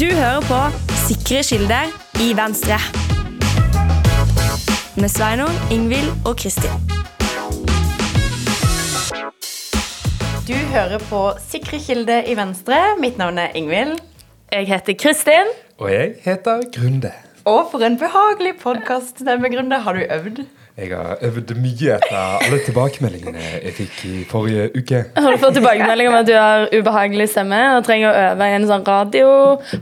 Du 0.00 0.06
hører 0.06 0.40
på 0.48 0.58
Sikre 0.96 1.42
kilder 1.44 1.90
i 2.24 2.30
Venstre. 2.32 2.78
Med 4.96 5.10
Sveinung, 5.12 5.52
Ingvild 5.68 6.08
og 6.24 6.38
Kristin. 6.40 6.78
Du 10.48 10.56
hører 10.72 10.96
på 11.10 11.20
Sikre 11.44 11.82
kilder 11.84 12.24
i 12.32 12.36
Venstre. 12.38 12.78
Mitt 13.00 13.20
navn 13.20 13.42
er 13.44 13.52
Ingvild. 13.54 13.98
Jeg 14.52 14.70
heter 14.72 14.96
Kristin. 15.02 15.52
Og 15.78 15.92
jeg 15.92 16.14
heter 16.24 16.64
Grunde. 16.78 17.12
Og 17.44 17.68
for 17.70 17.84
en 17.84 17.98
behagelig 18.00 18.54
podkaststemme, 18.62 19.52
Grunde. 19.52 19.84
Har 19.84 19.92
du 19.92 20.00
øvd? 20.00 20.46
Jeg 20.80 20.94
har 20.96 21.18
øvd 21.26 21.50
mye 21.60 21.96
etter 21.98 22.16
alle 22.16 22.58
tilbakemeldingene 22.64 23.42
jeg 23.66 23.72
fikk 23.76 23.98
i 24.08 24.20
forrige 24.30 24.70
uke. 24.78 25.02
Har 25.18 25.34
du 25.34 25.40
fått 25.42 25.58
tilbakemelding 25.58 26.08
om 26.08 26.16
at 26.16 26.28
du 26.28 26.32
har 26.32 26.68
ubehagelig 26.72 27.26
stemme 27.34 27.58
og 27.76 27.84
trenger 27.84 28.08
å 28.08 28.22
øve 28.30 28.48
i 28.48 28.54
en 28.56 28.64
sånn 28.70 28.86
radio? 28.88 29.26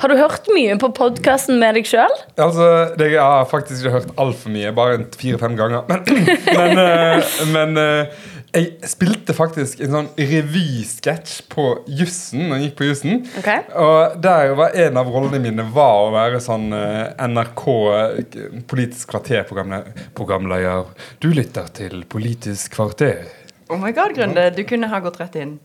Har 0.03 0.11
du 0.11 0.17
hørt 0.19 0.51
mye 0.57 0.75
på 0.83 0.91
podkasten 0.99 1.61
med 1.63 1.79
deg 1.79 1.87
sjøl? 1.87 2.17
Altså, 2.35 2.71
Jeg 2.99 3.15
har 3.21 3.47
faktisk 3.47 3.85
ikke 3.85 3.95
hørt 4.01 4.11
altfor 4.19 4.51
mye, 4.55 4.73
bare 4.75 5.05
fire-fem 5.21 5.55
ganger. 5.59 5.87
Men, 5.87 6.03
men, 6.59 6.83
eh, 6.83 7.39
men 7.55 7.79
eh, 7.85 8.27
jeg 8.59 8.91
spilte 8.91 9.35
faktisk 9.37 9.81
en 9.85 9.93
sånn 9.95 10.09
revysketsj 10.19 11.35
på 11.53 11.65
Jussen 12.01 12.49
når 12.49 12.57
jeg 12.57 12.65
gikk 12.67 12.77
på 12.81 12.89
Jussen. 12.89 13.23
Okay. 13.41 13.65
Og 13.79 14.19
der 14.25 14.55
var 14.59 14.77
en 14.85 15.01
av 15.01 15.11
rollene 15.15 15.41
mine 15.45 15.67
var 15.75 16.07
å 16.07 16.13
være 16.15 16.41
sånn 16.43 16.73
eh, 16.77 17.15
NRK 17.29 17.65
eh, 17.95 18.43
Politisk 18.69 19.15
kvarter-programleder. 19.15 20.93
Du 21.23 21.31
lytter 21.33 21.71
til 21.79 22.05
Politisk 22.11 22.77
kvarter. 22.77 23.25
Oh 23.69 23.79
my 23.81 23.93
god, 23.93 24.15
Grunde. 24.17 24.51
Du 24.57 24.65
kunne 24.69 24.89
ha 24.91 25.01
gått 25.05 25.21
rett 25.21 25.37
inn. 25.39 25.59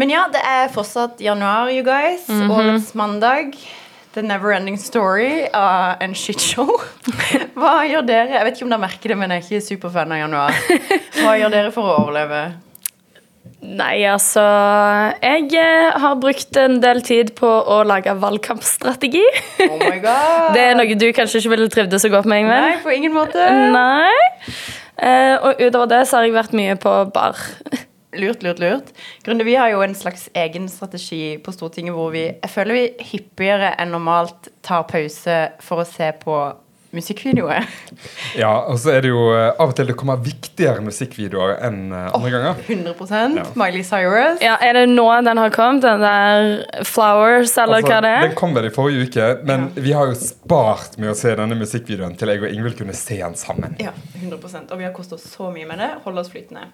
Men 0.00 0.12
ja, 0.12 0.24
det 0.32 0.40
er 0.48 0.70
fortsatt 0.72 1.20
januar, 1.20 1.68
you 1.72 1.84
guys. 1.84 2.28
Årets 2.28 2.94
mandag. 2.96 3.56
The 4.12 4.22
never 4.22 4.52
ending 4.52 4.76
story 4.76 5.46
av 5.56 6.02
en 6.04 6.12
shitshow. 6.12 6.68
Hva 7.56 7.78
gjør 7.88 8.04
dere? 8.04 8.34
Jeg 8.34 8.44
vet 8.44 8.58
ikke 8.58 8.66
om 8.66 8.74
dere 8.74 8.82
merker 8.82 9.14
det, 9.14 9.16
men 9.22 9.32
jeg 9.32 9.40
er 9.40 9.46
ikke 9.46 9.64
superfan 9.70 10.12
av 10.12 10.20
januar. 10.20 10.58
Hva 11.22 11.32
gjør 11.40 11.54
dere 11.54 11.72
for 11.72 11.88
å 11.88 11.94
overleve? 12.02 12.42
Nei, 13.62 14.02
altså 14.10 14.42
Jeg 15.22 15.46
eh, 15.54 15.96
har 16.02 16.16
brukt 16.20 16.56
en 16.58 16.80
del 16.82 17.00
tid 17.06 17.30
på 17.38 17.46
å 17.46 17.78
lage 17.86 18.12
valgkampstrategi. 18.20 19.22
Oh 19.68 19.78
my 19.80 19.96
god. 20.04 20.52
Det 20.58 20.66
er 20.66 20.76
noe 20.76 20.98
du 20.98 21.08
kanskje 21.14 21.40
ikke 21.40 21.54
ville 21.54 21.70
trivdes 21.72 22.04
så 22.04 22.10
godt 22.12 22.28
med, 22.28 22.50
Nei, 22.50 22.76
på 22.82 22.92
ingen 22.92 23.14
måte. 23.14 23.46
Nei. 23.72 24.12
Eh, 24.98 25.36
og 25.40 25.62
utover 25.62 25.88
det 25.94 26.02
så 26.10 26.18
har 26.18 26.28
jeg 26.28 26.36
vært 26.36 26.58
mye 26.58 26.76
på 26.82 26.98
bar. 27.14 27.38
Lurt, 28.12 28.42
lurt, 28.42 28.58
lurt. 28.60 28.90
Grunde, 29.24 29.44
vi 29.44 29.54
har 29.56 29.70
jo 29.72 29.80
en 29.84 29.94
slags 29.96 30.28
egen 30.34 30.68
strategi 30.68 31.38
på 31.44 31.54
Stortinget 31.54 31.96
hvor 31.96 32.12
vi 32.12 32.26
jeg 32.28 32.50
føler 32.52 32.76
vi 32.76 33.06
hyppigere 33.12 33.72
enn 33.80 33.94
normalt 33.94 34.50
tar 34.66 34.84
pause 34.90 35.38
for 35.64 35.80
å 35.82 35.88
se 35.88 36.10
på 36.20 36.36
musikkvideoer. 36.92 37.64
Ja, 38.36 38.50
og 38.68 38.78
så 38.80 38.94
er 38.94 39.02
det 39.04 39.10
jo 39.10 39.26
eh, 39.34 39.50
av 39.60 39.70
og 39.70 39.74
til 39.76 39.88
det 39.90 39.94
kommer 40.00 40.20
viktigere 40.24 40.80
musikkvideoer 40.84 41.58
enn 41.66 41.78
andre 41.92 42.12
andre 42.16 42.30
ganger. 42.32 42.60
100 42.64 43.36
Ja. 43.36 43.44
Miley 43.60 43.82
Cyrus. 43.84 44.40
Ja, 44.40 44.54
Er 44.60 44.76
det 44.78 44.86
nå 44.92 45.04
den 45.26 45.40
har 45.40 45.52
kommet? 45.52 45.82
Den 45.84 46.00
der 46.00 46.84
Flowers, 46.88 47.52
eller 47.60 47.80
Altså, 47.82 47.92
hva 47.92 48.00
det 48.04 48.12
er? 48.12 48.26
Den 48.28 48.36
kom 48.38 48.54
vel 48.56 48.68
i 48.70 48.72
forrige 48.72 49.08
uke, 49.08 49.28
men 49.48 49.68
vi 49.76 49.92
har 49.96 50.08
jo 50.08 50.16
spart 50.16 50.96
med 50.98 51.12
å 51.12 51.16
se 51.18 51.34
denne 51.36 51.58
musikkvideoen 51.60 52.16
til 52.20 52.32
jeg 52.32 52.42
og 52.44 52.52
Ingvild 52.56 52.78
kunne 52.80 52.96
se 52.96 53.20
den 53.20 53.36
sammen. 53.36 53.76
Ja, 53.82 53.92
100 54.20 54.40
Og 54.70 54.78
vi 54.78 54.84
har 54.88 54.94
kost 54.96 55.12
oss 55.12 55.28
så 55.28 55.50
mye 55.52 55.68
med 55.68 55.78
det. 55.82 55.90
Hold 56.06 56.18
oss 56.24 56.32
flytende. 56.32 56.68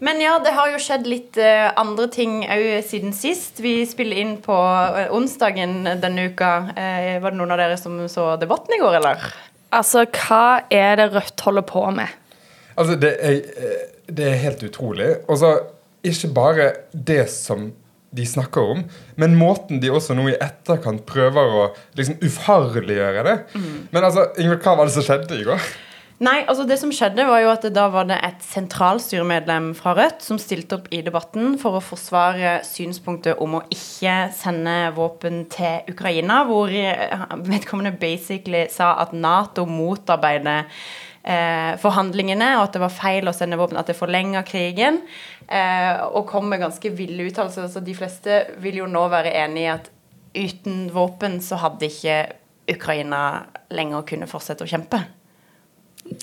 Men 0.00 0.20
ja, 0.22 0.38
det 0.40 0.54
har 0.56 0.70
jo 0.72 0.78
skjedd 0.80 1.04
litt 1.08 1.36
eh, 1.40 1.66
andre 1.78 2.06
ting 2.12 2.40
òg 2.48 2.80
siden 2.88 3.12
sist. 3.12 3.60
Vi 3.60 3.82
spiller 3.88 4.22
inn 4.22 4.38
på 4.40 4.56
eh, 4.56 5.10
onsdagen 5.12 5.82
denne 6.00 6.30
uka. 6.32 6.52
Eh, 6.72 7.18
var 7.20 7.34
det 7.34 7.40
noen 7.40 7.52
av 7.52 7.60
dere 7.60 7.76
som 7.80 7.98
så 8.08 8.30
Debatten 8.40 8.78
i 8.78 8.80
går, 8.80 8.96
eller? 9.02 9.26
Altså, 9.76 10.06
hva 10.08 10.62
er 10.72 10.96
det 11.02 11.10
Rødt 11.12 11.44
holder 11.44 11.66
på 11.68 11.84
med? 11.98 12.16
Altså, 12.80 12.96
det 13.02 13.12
er, 13.20 13.42
det 14.08 14.30
er 14.30 14.40
helt 14.46 14.64
utrolig. 14.70 15.10
Og 15.28 15.42
så 15.42 15.52
ikke 16.06 16.32
bare 16.32 16.70
det 16.96 17.26
som 17.34 17.68
de 18.16 18.24
snakker 18.26 18.72
om, 18.72 18.80
men 19.20 19.36
måten 19.38 19.78
de 19.84 19.92
også 19.92 20.16
nå 20.18 20.24
i 20.32 20.38
etterkant 20.40 21.04
prøver 21.06 21.52
å 21.60 21.68
liksom 21.98 22.16
ufarliggjøre 22.24 23.22
det. 23.28 23.36
Men 23.92 24.00
altså, 24.02 24.30
Ingvild, 24.40 24.64
hva 24.64 24.78
var 24.80 24.88
det 24.88 24.96
som 24.96 25.06
skjedde 25.06 25.38
i 25.38 25.46
går? 25.46 25.70
Nei, 26.20 26.42
altså 26.44 26.66
det 26.68 26.76
som 26.76 26.90
skjedde 26.92 27.24
var 27.24 27.40
jo 27.40 27.48
at 27.48 27.62
da 27.72 27.86
var 27.88 28.04
det 28.04 28.18
et 28.26 28.42
sentralstyremedlem 28.44 29.70
fra 29.78 29.94
Rødt 29.96 30.20
som 30.20 30.36
stilte 30.36 30.76
opp 30.76 30.88
i 30.92 30.98
debatten 31.00 31.54
for 31.60 31.78
å 31.78 31.80
forsvare 31.80 32.58
synspunktet 32.68 33.38
om 33.40 33.54
å 33.56 33.62
ikke 33.72 34.26
sende 34.36 34.74
våpen 34.98 35.46
til 35.48 35.88
Ukraina, 35.88 36.42
hvor 36.44 36.68
eh, 36.76 37.22
vedkommende 37.46 37.94
basically 37.96 38.66
sa 38.68 38.90
at 39.00 39.14
Nato 39.16 39.64
motarbeider 39.64 40.66
eh, 41.24 41.78
forhandlingene, 41.80 42.50
og 42.58 42.66
at 42.66 42.76
det 42.76 42.82
var 42.82 42.92
feil 42.92 43.30
å 43.30 43.34
sende 43.38 43.56
våpen, 43.56 43.78
at 43.80 43.88
det 43.88 43.96
forlenger 43.96 44.44
krigen, 44.44 45.00
eh, 45.48 46.02
og 46.04 46.26
kom 46.28 46.50
med 46.52 46.60
ganske 46.60 46.92
ville 46.98 47.30
uttalelser. 47.30 47.70
Så 47.72 47.80
de 47.86 47.94
fleste 47.96 48.42
vil 48.60 48.82
jo 48.82 48.90
nå 48.92 49.06
være 49.08 49.32
enig 49.46 49.64
i 49.64 49.72
at 49.72 49.88
uten 50.36 50.84
våpen 50.92 51.40
så 51.40 51.62
hadde 51.64 51.88
ikke 51.88 52.18
Ukraina 52.76 53.22
lenger 53.72 54.04
kunne 54.12 54.28
fortsette 54.28 54.68
å 54.68 54.70
kjempe. 54.74 55.00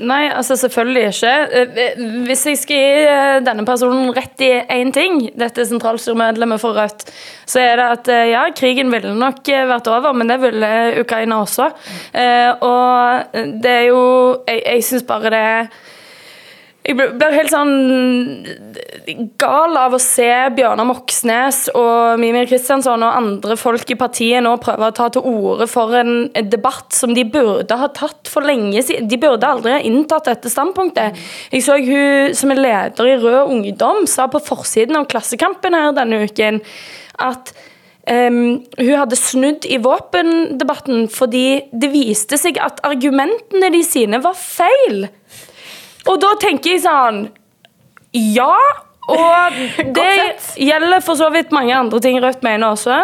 Nei, 0.04 0.28
altså 0.30 0.58
selvfølgelig 0.60 1.04
ikke. 1.08 1.34
Eh, 1.62 2.00
Hvis 2.28 2.46
jeg 2.46 2.60
skal 2.60 2.76
gi 2.76 3.06
eh, 3.08 3.38
denne 3.46 3.64
personen 3.66 4.12
rett 4.16 4.44
i 4.44 4.52
én 4.76 4.92
ting, 4.94 5.22
dette 5.40 5.64
sentralstyremedlemmet 5.66 6.62
for 6.62 6.76
Rødt, 6.78 7.08
så 7.48 7.64
er 7.64 7.80
det 7.80 7.88
at 7.96 8.12
eh, 8.14 8.24
ja, 8.34 8.44
krigen 8.58 8.92
ville 8.92 9.16
nok 9.18 9.48
eh, 9.48 9.64
vært 9.70 9.88
over, 9.92 10.14
men 10.14 10.30
det 10.30 10.42
ville 10.44 10.72
Ukraina 11.02 11.40
også. 11.46 11.70
Eh, 12.14 12.52
og 12.68 13.38
det 13.64 13.74
er 13.78 13.86
jo 13.90 14.04
Jeg, 14.48 14.62
jeg 14.66 14.84
syns 14.84 15.08
bare 15.08 15.32
det 15.32 15.44
er 15.56 15.70
jeg 16.88 16.96
blir 16.96 17.34
helt 17.36 17.52
sånn 17.52 17.74
gal 19.40 19.76
av 19.76 19.96
å 19.96 20.00
se 20.00 20.28
Bjørnar 20.56 20.88
Moxnes 20.88 21.66
og 21.76 22.20
Mimir 22.22 22.48
Kristiansson 22.48 23.04
og 23.04 23.18
andre 23.20 23.58
folk 23.60 23.92
i 23.92 23.98
partiet 24.00 24.44
nå 24.44 24.54
prøve 24.64 24.88
å 24.88 24.96
ta 24.96 25.10
til 25.12 25.28
orde 25.28 25.68
for 25.68 25.92
en 26.00 26.30
debatt 26.48 26.96
som 26.96 27.12
de 27.16 27.26
burde 27.28 27.80
ha 27.80 27.92
tatt 27.92 28.32
for 28.32 28.48
lenge 28.48 28.86
siden. 28.88 29.10
De 29.12 29.20
burde 29.20 29.48
aldri 29.48 29.76
ha 29.76 29.84
inntatt 29.84 30.32
dette 30.32 30.52
standpunktet. 30.52 31.20
Jeg 31.52 31.66
så 31.68 31.76
hun 31.76 32.36
som 32.38 32.56
er 32.56 32.64
leder 32.64 33.12
i 33.12 33.18
Rød 33.20 33.56
Ungdom 33.58 34.06
sa 34.08 34.30
på 34.32 34.44
forsiden 34.44 35.00
av 35.00 35.10
Klassekampen 35.12 35.76
her 35.76 35.96
denne 35.98 36.24
uken 36.28 36.64
at 37.24 37.56
Um, 38.08 38.64
hun 38.80 38.94
hadde 38.96 39.18
snudd 39.20 39.66
i 39.68 39.82
våpendebatten 39.84 41.10
fordi 41.12 41.66
det 41.76 41.90
viste 41.92 42.38
seg 42.40 42.56
at 42.64 42.80
argumentene 42.88 43.68
de 43.74 43.82
sine 43.84 44.22
var 44.24 44.38
feil. 44.40 45.10
Og 46.08 46.20
da 46.24 46.34
tenker 46.42 46.76
jeg 46.76 46.84
sånn 46.86 47.26
Ja, 48.16 48.54
og 49.08 49.58
det 49.98 50.12
gjelder 50.60 51.04
for 51.06 51.20
så 51.20 51.32
vidt 51.34 51.56
mange 51.56 51.76
andre 51.76 52.04
ting 52.04 52.20
Rødt 52.24 52.46
mener 52.46 52.74
også. 52.74 53.02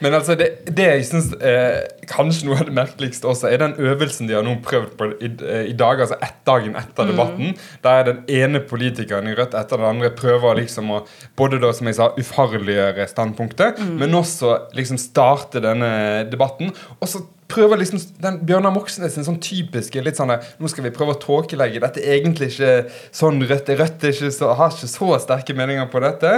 Men 0.00 0.14
altså, 0.14 0.34
det, 0.38 0.48
det 0.76 0.86
jeg 0.86 1.06
syns 1.08 1.30
eh, 1.36 1.82
kanskje 2.08 2.46
noe 2.48 2.60
av 2.60 2.68
det 2.68 2.74
merkeligste 2.76 3.28
også, 3.30 3.48
er 3.50 3.60
den 3.62 3.74
øvelsen 3.82 4.28
de 4.28 4.36
har 4.36 4.44
nå 4.46 4.56
prøvd 4.64 4.92
på 4.98 5.08
i, 5.18 5.30
eh, 5.44 5.66
i 5.72 5.74
dag, 5.76 6.00
altså 6.00 6.18
ett 6.22 6.38
dagen 6.48 6.76
etter 6.80 7.10
debatten. 7.10 7.52
Der 7.84 8.06
den 8.08 8.22
ene 8.30 8.62
politikeren 8.70 9.28
i 9.30 9.34
Rødt 9.36 9.56
etter 9.58 9.80
den 9.80 9.90
andre 9.90 10.12
prøver 10.16 10.62
liksom 10.62 10.94
å 10.94 11.02
både 11.38 11.60
da, 11.62 11.74
som 11.76 11.90
jeg 11.90 11.98
sa, 11.98 12.10
ufarliggjøre 12.20 13.08
standpunktet, 13.10 13.82
men 14.00 14.16
også 14.16 14.56
liksom 14.76 15.00
starte 15.02 15.62
denne 15.64 15.92
debatten. 16.30 16.72
Og 17.00 17.10
så 17.10 17.24
prøver 17.50 17.80
liksom 17.80 18.00
den 18.22 18.38
Bjørnar 18.46 18.72
Moxnes 18.74 19.14
sin 19.16 19.26
sånn 19.26 19.40
typiske 19.42 20.02
litt 20.04 20.18
sånn 20.18 20.30
Nå 20.30 20.70
skal 20.70 20.86
vi 20.86 20.92
prøve 20.94 21.16
å 21.16 21.20
tåkelegge. 21.20 21.82
Dette 21.82 22.02
er 22.02 22.18
egentlig 22.18 22.52
ikke 22.52 22.72
sånn 23.16 23.42
Rødt 23.50 23.72
er. 23.72 23.80
Rødt 23.80 24.06
er 24.06 24.14
ikke 24.14 24.30
så, 24.34 24.52
har 24.58 24.74
ikke 24.74 24.90
så 24.90 25.10
sterke 25.24 25.56
meninger 25.58 25.88
på 25.90 26.02
dette. 26.04 26.32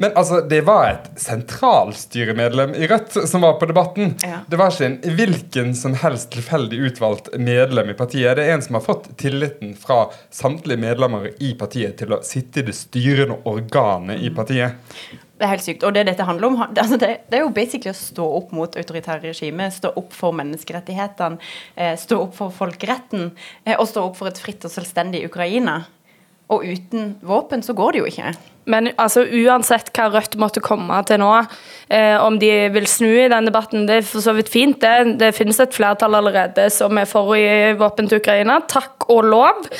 Men 0.00 0.12
altså, 0.18 0.42
det 0.50 0.60
var 0.68 0.90
et 0.90 1.08
sentralstyremedlem 1.20 2.74
i 2.78 2.90
Rødt 2.90 3.16
som 3.30 3.46
var 3.46 3.56
på 3.60 3.70
debatten. 3.70 4.14
Ja. 4.24 4.42
Det 4.50 4.60
var 4.60 4.74
ikke 4.74 4.90
en 4.90 5.16
hvilken 5.18 5.72
som 5.78 5.96
helst 6.02 6.30
tilfeldig 6.34 6.82
utvalgt 6.90 7.32
medlem 7.38 7.92
i 7.92 7.98
partiet. 7.98 8.36
Det 8.38 8.46
er 8.46 8.56
en 8.56 8.66
som 8.66 8.78
har 8.78 8.86
fått 8.86 9.10
tilliten 9.20 9.74
fra 9.78 10.04
samtlige 10.34 10.80
medlemmer 10.80 11.32
i 11.40 11.54
partiet 11.58 11.98
til 12.00 12.16
å 12.16 12.22
sitte 12.26 12.62
i 12.62 12.68
det 12.68 12.76
styrende 12.76 13.40
organet 13.48 14.22
i 14.24 14.32
partiet. 14.34 14.78
Det 15.40 15.46
er 15.46 15.54
helt 15.54 15.64
sykt. 15.64 15.84
Og 15.88 15.94
det 15.96 16.04
dette 16.04 16.24
handler 16.28 16.50
om, 16.50 16.58
altså 16.68 16.98
det, 17.00 17.14
det 17.32 17.38
er 17.38 17.46
jo 17.46 17.54
basically 17.56 17.94
å 17.94 17.96
stå 17.96 18.26
opp 18.40 18.50
mot 18.52 18.74
autoritære 18.76 19.30
regimer, 19.30 19.72
stå 19.72 19.94
opp 19.96 20.12
for 20.12 20.36
menneskerettighetene, 20.36 21.40
eh, 21.80 21.94
stå 21.96 22.18
opp 22.26 22.36
for 22.36 22.52
folkeretten, 22.52 23.30
eh, 23.64 23.78
og 23.78 23.88
stå 23.88 24.04
opp 24.10 24.20
for 24.20 24.28
et 24.28 24.40
fritt 24.42 24.66
og 24.68 24.74
selvstendig 24.74 25.24
Ukraina. 25.30 25.78
Og 26.52 26.66
uten 26.66 27.14
våpen 27.24 27.64
så 27.64 27.72
går 27.78 27.94
det 27.94 28.02
jo 28.02 28.10
ikke. 28.10 28.34
Men 28.70 28.90
altså, 29.00 29.22
uansett 29.24 29.88
hva 29.96 30.10
Rødt 30.12 30.36
måtte 30.40 30.60
komme 30.62 30.98
til 31.08 31.22
nå, 31.22 31.30
eh, 31.88 32.16
om 32.20 32.36
de 32.42 32.50
vil 32.74 32.86
snu 32.90 33.08
i 33.08 33.30
den 33.32 33.48
debatten, 33.48 33.86
det 33.88 34.00
er 34.00 34.06
for 34.06 34.20
så 34.24 34.34
vidt 34.36 34.50
fint. 34.52 34.80
Det, 34.82 35.16
det 35.22 35.32
finnes 35.38 35.60
et 35.62 35.74
flertall 35.74 36.18
allerede 36.18 36.68
som 36.74 37.00
er 37.00 37.08
for 37.08 37.32
å 37.32 37.38
gi 37.38 37.72
våpen 37.80 38.10
til 38.10 38.20
Ukraina. 38.20 38.60
Takk 38.68 39.08
og 39.08 39.24
lov. 39.30 39.70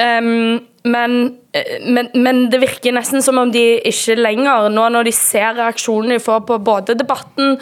Em, 0.00 0.60
men, 0.82 1.38
eh, 1.52 1.76
men, 1.84 2.08
men, 2.14 2.38
det 2.50 2.60
virker 2.62 2.94
nesten 2.96 3.20
som 3.20 3.36
om 3.40 3.50
de 3.52 3.62
ikke 3.84 4.14
lenger, 4.16 4.70
nå 4.72 4.86
når 4.94 5.10
de 5.10 5.12
ser 5.12 5.52
reaksjonene 5.58 6.16
de 6.16 6.22
får 6.24 6.40
på 6.48 6.56
både 6.64 6.96
debatten, 6.96 7.58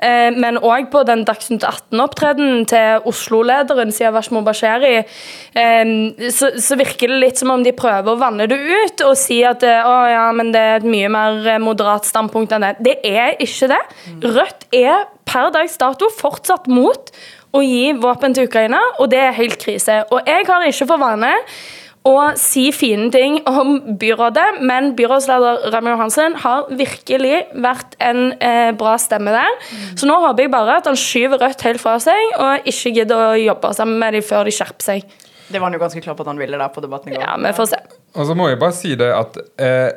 eh, 0.00 0.30
men 0.32 0.56
òg 0.56 0.88
på 0.92 1.02
den 1.08 1.26
Dagsnytt 1.28 1.66
18-opptredenen 1.68 2.64
til 2.70 3.04
Oslo-lederen 3.10 3.92
Siavash 3.92 4.32
Basheri, 4.32 4.94
eh, 5.02 5.92
så, 6.32 6.54
så, 6.56 6.78
virker 6.80 7.12
det 7.12 7.20
litt 7.20 7.42
som 7.42 7.52
om 7.52 7.66
de 7.66 7.74
prøver 7.76 8.14
å 8.14 8.20
vanne 8.20 8.48
det 8.48 8.56
ut 8.56 9.04
og 9.04 9.18
si 9.20 9.42
at 9.44 9.66
eh, 9.68 9.84
å, 9.84 9.98
ja, 10.08 10.24
men 10.32 10.54
det 10.54 10.64
er 10.64 10.80
et 10.80 10.88
mye 10.88 11.12
mer 11.12 11.52
moderat 11.60 12.08
standpunkt 12.08 12.56
enn 12.56 12.64
det. 12.64 12.74
Det 12.80 12.96
er 13.04 13.36
ikke 13.36 13.68
det. 13.74 13.82
Rødt 14.24 14.66
er 14.72 15.06
per 15.28 15.52
dags 15.52 15.76
dato 15.80 16.08
fortsatt 16.16 16.72
mot 16.72 17.12
å 17.52 17.60
gi 17.60 17.92
våpen 18.00 18.32
til 18.32 18.48
Ukraina, 18.48 18.80
og 18.96 19.12
det 19.12 19.20
er 19.20 19.36
helt 19.36 19.60
krise. 19.60 20.00
Og 20.08 20.24
jeg 20.28 20.48
har 20.48 20.64
ikke 20.66 20.88
for 20.88 21.00
vane 21.02 21.36
å 22.08 22.14
si 22.38 22.64
fine 22.74 23.10
ting 23.14 23.38
om 23.46 23.76
byrådet, 23.98 24.60
men 24.66 24.90
byrådsleder 24.98 25.68
Rami 25.74 25.92
Johansen 25.92 26.34
har 26.42 26.66
virkelig 26.74 27.44
vært 27.62 27.94
en 28.02 28.32
eh, 28.42 28.72
bra 28.78 28.96
stemme 28.98 29.34
der. 29.34 29.58
Mm. 29.70 29.84
Så 30.00 30.08
nå 30.10 30.16
håper 30.24 30.46
jeg 30.46 30.52
bare 30.54 30.80
at 30.80 30.90
han 30.90 30.98
skyver 30.98 31.42
Rødt 31.42 31.62
helt 31.66 31.82
fra 31.82 31.96
seg, 32.02 32.34
og 32.38 32.66
ikke 32.70 32.94
gidder 32.98 33.26
å 33.28 33.38
jobbe 33.38 33.72
sammen 33.78 34.02
med 34.02 34.18
dem 34.18 34.26
før 34.26 34.48
de 34.48 34.54
skjerper 34.54 34.88
seg. 34.88 35.16
Det 35.52 35.60
var 35.60 35.68
han 35.68 35.76
jo 35.76 35.82
ganske 35.82 36.02
klar 36.02 36.16
på 36.18 36.24
at 36.24 36.32
han 36.32 36.42
ville 36.42 36.58
der 36.58 36.74
på 36.74 36.82
debatten 36.82 37.12
i 37.12 37.16
går. 37.16 37.24
Ja, 37.24 37.38
vi 37.38 37.54
får 37.56 37.72
se. 37.74 37.80
Og 38.18 38.28
så 38.28 38.36
må 38.38 38.50
jeg 38.50 38.60
bare 38.60 38.76
si 38.76 38.94
det 38.98 39.10
at 39.14 39.38
eh, 39.62 39.90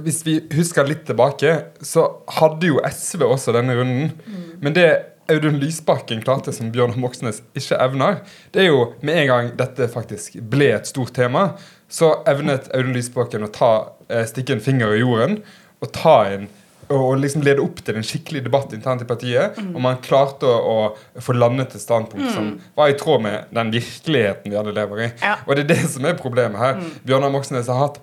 hvis 0.00 0.22
vi 0.26 0.36
husker 0.54 0.86
litt 0.88 1.02
tilbake, 1.08 1.56
så 1.84 2.06
hadde 2.40 2.70
jo 2.70 2.82
SV 2.86 3.26
også 3.26 3.54
denne 3.56 3.76
runden. 3.78 4.12
Mm. 4.24 4.44
Men 4.62 4.76
det 4.76 4.88
Audun 5.30 5.58
Lysbakken 5.62 6.22
klarte 6.24 6.54
som 6.54 6.72
Bjørnar 6.74 6.98
Moxnes 7.00 7.42
ikke 7.56 7.78
evner, 7.80 8.20
det 8.54 8.64
er 8.64 8.70
jo 8.70 8.86
med 9.06 9.22
en 9.22 9.30
gang 9.30 9.50
dette 9.58 9.88
faktisk 9.92 10.40
ble 10.52 10.72
et 10.76 10.90
stort 10.90 11.14
tema, 11.16 11.52
så 11.90 12.16
evnet 12.30 12.70
Audun 12.74 12.94
Lysbakken 12.96 13.46
å 13.46 13.52
ta, 13.54 13.72
eh, 14.10 14.26
stikke 14.28 14.58
en 14.58 14.64
finger 14.64 14.96
i 14.96 15.04
jorden 15.04 15.40
og 15.80 15.92
ta 15.96 16.16
en 16.30 16.50
og 16.90 17.20
liksom 17.22 17.44
lede 17.46 17.62
opp 17.62 17.78
til 17.86 17.98
en 18.00 18.06
skikkelig 18.06 18.42
debatt 18.48 18.72
internt 18.74 19.04
i 19.04 19.06
partiet. 19.06 19.58
Mm. 19.62 19.74
Og 19.76 19.82
man 19.84 20.00
klarte 20.02 20.48
å, 20.50 20.76
å 20.90 21.22
få 21.22 21.36
landet 21.36 21.76
et 21.76 21.82
standpunkt 21.84 22.26
mm. 22.26 22.32
som 22.34 22.48
var 22.78 22.90
i 22.90 22.96
tråd 22.98 23.22
med 23.22 23.52
den 23.54 23.70
virkeligheten 23.76 24.50
vi 24.50 24.58
alle 24.58 24.74
lever 24.74 25.04
i. 25.04 25.10
Ja. 25.22 25.36
Og 25.46 25.54
det 25.54 25.68
er 25.68 25.70
det 25.76 25.90
som 25.92 26.08
er 26.08 26.18
problemet 26.18 26.58
her. 26.58 26.80
Mm. 26.80 26.88
Bjørnar 27.06 27.30
Moxnes 27.36 27.70
har 27.70 27.78
hatt 27.84 28.00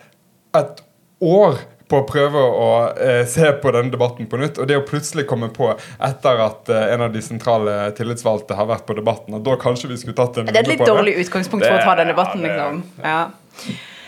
et 0.55 0.79
år 1.19 1.59
på 1.87 2.01
å 2.01 2.05
prøve 2.07 2.43
å 2.43 2.69
eh, 2.93 3.23
se 3.29 3.49
på 3.61 3.73
denne 3.75 3.93
debatten 3.93 4.27
på 4.29 4.39
nytt. 4.41 4.59
Og 4.61 4.69
det 4.69 4.79
å 4.79 4.85
plutselig 4.87 5.27
komme 5.29 5.49
på 5.53 5.71
etter 5.73 6.45
at 6.45 6.71
eh, 6.73 6.93
en 6.93 7.05
av 7.07 7.13
de 7.13 7.23
sentrale 7.23 7.77
tillitsvalgte 7.97 8.57
har 8.59 8.69
vært 8.69 8.87
på 8.87 8.97
debatten, 8.97 9.37
at 9.39 9.45
da 9.45 9.57
kanskje 9.61 9.91
vi 9.91 9.99
skulle 10.01 10.17
tatt 10.17 10.41
en 10.41 10.49
Det 10.49 10.55
er 10.55 10.67
et 10.67 10.73
litt 10.75 10.87
dårlig 10.87 11.17
utgangspunkt 11.23 11.67
for 11.67 11.79
å 11.79 11.85
ta 11.85 11.99
den 12.01 12.11
debatten, 12.13 12.43
liksom. 12.47 12.81
Ja. 13.03 13.21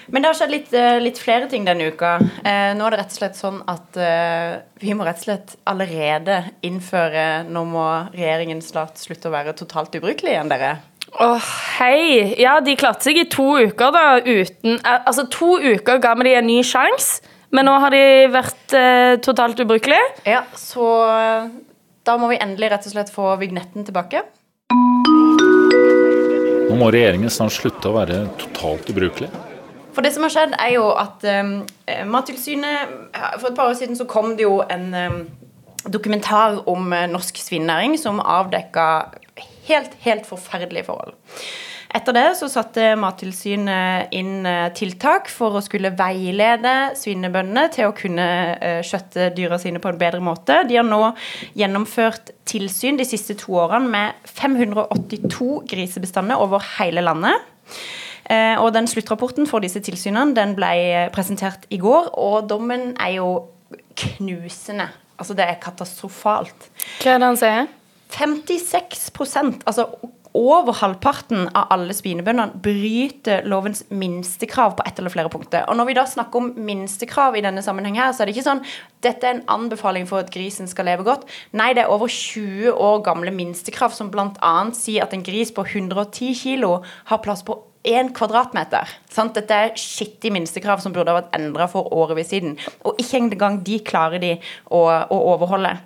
Men 0.10 0.24
det 0.24 0.32
har 0.32 0.38
skjedd 0.40 0.54
litt, 0.54 0.74
eh, 0.74 0.98
litt, 1.04 1.20
flere 1.22 1.48
ting 1.50 1.66
denne 1.68 1.90
uka. 1.94 2.16
Eh, 2.44 2.74
nå 2.78 2.86
er 2.86 2.96
det 2.96 3.02
rett 3.04 3.14
og 3.14 3.20
slett 3.20 3.38
sånn 3.38 3.60
at 3.70 3.98
eh, 4.02 4.60
vi 4.82 4.96
må 4.98 5.06
rett 5.06 5.22
og 5.22 5.28
slett 5.28 5.56
allerede 5.70 6.42
innføre 6.66 7.46
Nå 7.50 7.64
må 7.70 7.86
regjeringen 8.16 8.62
snart 8.66 8.98
slutte 9.02 9.30
å 9.30 9.34
være 9.34 9.54
totalt 9.58 9.96
ubrukelig 10.00 10.34
igjen, 10.34 10.50
dere. 10.50 10.80
Å, 11.10 11.26
oh, 11.26 11.52
hei. 11.80 12.36
Ja, 12.42 12.60
de 12.62 12.76
klarte 12.78 13.08
seg 13.08 13.18
i 13.22 13.28
to 13.30 13.56
uker, 13.58 13.94
da, 13.94 14.06
uten 14.26 14.78
Altså, 14.86 15.26
to 15.32 15.58
uker 15.58 16.02
ga 16.02 16.16
vi 16.18 16.30
dem 16.30 16.42
en 16.42 16.50
ny 16.50 16.62
sjanse. 16.66 17.38
Men 17.50 17.66
nå 17.66 17.76
har 17.82 17.94
de 17.94 18.02
vært 18.30 18.76
eh, 18.78 19.16
totalt 19.26 19.60
ubrukelige. 19.64 20.04
Ja, 20.30 20.44
så 20.58 20.86
eh, 21.10 21.48
da 22.06 22.18
må 22.22 22.30
vi 22.30 22.38
endelig 22.38 22.70
rett 22.74 22.86
og 22.86 22.94
slett 22.94 23.10
få 23.14 23.32
vignetten 23.42 23.88
tilbake. 23.88 24.22
Nå 26.70 26.78
må 26.78 26.92
regjeringen 26.94 27.32
snart 27.34 27.56
slutte 27.56 27.90
å 27.90 27.96
være 27.98 28.28
totalt 28.42 28.92
ubrukelig. 28.94 29.32
For 29.96 30.06
det 30.06 30.14
som 30.14 30.28
har 30.28 30.34
skjedd, 30.36 30.54
er 30.62 30.76
jo 30.76 30.92
at 30.94 31.26
um, 31.26 31.56
Mattilsynet 32.08 32.92
For 33.42 33.50
et 33.50 33.58
par 33.58 33.72
år 33.72 33.78
siden 33.80 33.98
så 33.98 34.06
kom 34.08 34.36
det 34.38 34.46
jo 34.46 34.60
en 34.62 34.86
um, 34.94 35.18
dokumentar 35.90 36.62
om 36.70 36.94
norsk 37.10 37.42
svinnæring 37.42 37.98
som 38.00 38.22
avdekka 38.22 38.86
helt, 39.66 39.98
helt 40.06 40.30
forferdelige 40.30 40.86
forhold. 40.92 41.18
Etter 41.90 42.14
det 42.14 42.26
så 42.38 42.46
satte 42.52 42.92
Mattilsynet 43.02 44.12
inn 44.14 44.46
eh, 44.46 44.68
tiltak 44.78 45.30
for 45.34 45.58
å 45.58 45.62
skulle 45.66 45.90
veilede 45.98 46.74
svinebøndene 47.00 47.64
til 47.74 47.90
å 47.90 47.96
kunne 47.98 48.28
eh, 48.62 48.82
skjøtte 48.86 49.32
dyra 49.34 49.58
sine 49.62 49.82
på 49.82 49.90
en 49.90 49.98
bedre 49.98 50.22
måte. 50.22 50.60
De 50.70 50.78
har 50.78 50.86
nå 50.86 51.02
gjennomført 51.58 52.30
tilsyn 52.50 53.00
de 53.00 53.08
siste 53.10 53.34
to 53.42 53.58
årene 53.58 53.90
med 53.90 54.30
582 54.30 55.64
grisebestander 55.72 56.38
over 56.38 56.62
hele 56.78 57.02
landet. 57.02 57.50
Eh, 58.30 58.54
og 58.62 58.70
den 58.78 58.86
sluttrapporten 58.90 59.50
for 59.50 59.66
disse 59.66 59.82
tilsynene 59.82 60.38
den 60.38 60.54
ble 60.60 61.10
presentert 61.16 61.66
i 61.74 61.82
går, 61.82 62.14
og 62.14 62.46
dommen 62.54 62.92
er 63.02 63.18
jo 63.18 63.32
knusende. 63.98 64.92
Altså, 65.18 65.34
det 65.34 65.50
er 65.50 65.58
katastrofalt. 65.62 66.70
Hva 67.02 67.16
er 67.16 67.18
det 67.18 67.32
han 67.32 67.42
sier? 67.42 67.76
56 68.10 69.10
altså 69.70 69.86
over 70.40 70.76
halvparten 70.80 71.48
av 71.58 71.72
alle 71.74 71.96
svinebøndene 71.96 72.62
bryter 72.64 73.46
lovens 73.50 73.84
minstekrav 73.92 74.78
på 74.78 74.86
ett 74.88 75.00
eller 75.02 75.14
flere 75.14 75.32
punkter. 75.32 75.66
Og 75.68 75.78
når 75.78 75.90
vi 75.90 75.98
da 75.98 76.06
snakker 76.08 76.42
om 76.42 76.52
minstekrav 76.70 77.38
i 77.38 77.44
denne 77.46 77.64
sammenheng 77.66 78.00
her, 78.00 78.14
så 78.14 78.24
er 78.24 78.30
det 78.30 78.38
ikke 78.38 78.48
sånn 78.48 78.64
dette 79.04 79.28
er 79.28 79.38
en 79.38 79.46
anbefaling 79.52 80.08
for 80.10 80.24
at 80.24 80.32
grisen 80.34 80.68
skal 80.68 80.90
leve 80.90 81.06
godt. 81.08 81.26
Nei, 81.56 81.72
det 81.76 81.86
er 81.86 81.94
over 81.94 82.12
20 82.12 82.72
år 82.76 83.02
gamle 83.08 83.34
minstekrav 83.36 83.96
som 83.96 84.12
bl.a. 84.12 84.54
sier 84.76 85.06
at 85.06 85.16
en 85.16 85.26
gris 85.26 85.54
på 85.56 85.66
110 85.68 86.36
kg 86.36 86.80
har 87.12 87.24
plass 87.24 87.46
på 87.48 87.62
én 87.88 88.12
kvadratmeter. 88.16 88.90
Sant? 89.12 89.38
Dette 89.38 89.56
er 89.56 89.76
skittig 89.80 90.32
minstekrav 90.36 90.82
som 90.84 90.94
burde 90.96 91.14
ha 91.14 91.22
vært 91.22 91.36
endra 91.38 91.70
for 91.72 91.88
årevis 91.96 92.32
siden. 92.34 92.58
Og 92.84 93.00
ikke 93.00 93.22
engang 93.24 93.62
de 93.66 93.80
klarer 93.86 94.22
de 94.24 94.34
å, 94.68 94.82
å 94.84 95.20
overholde. 95.34 95.78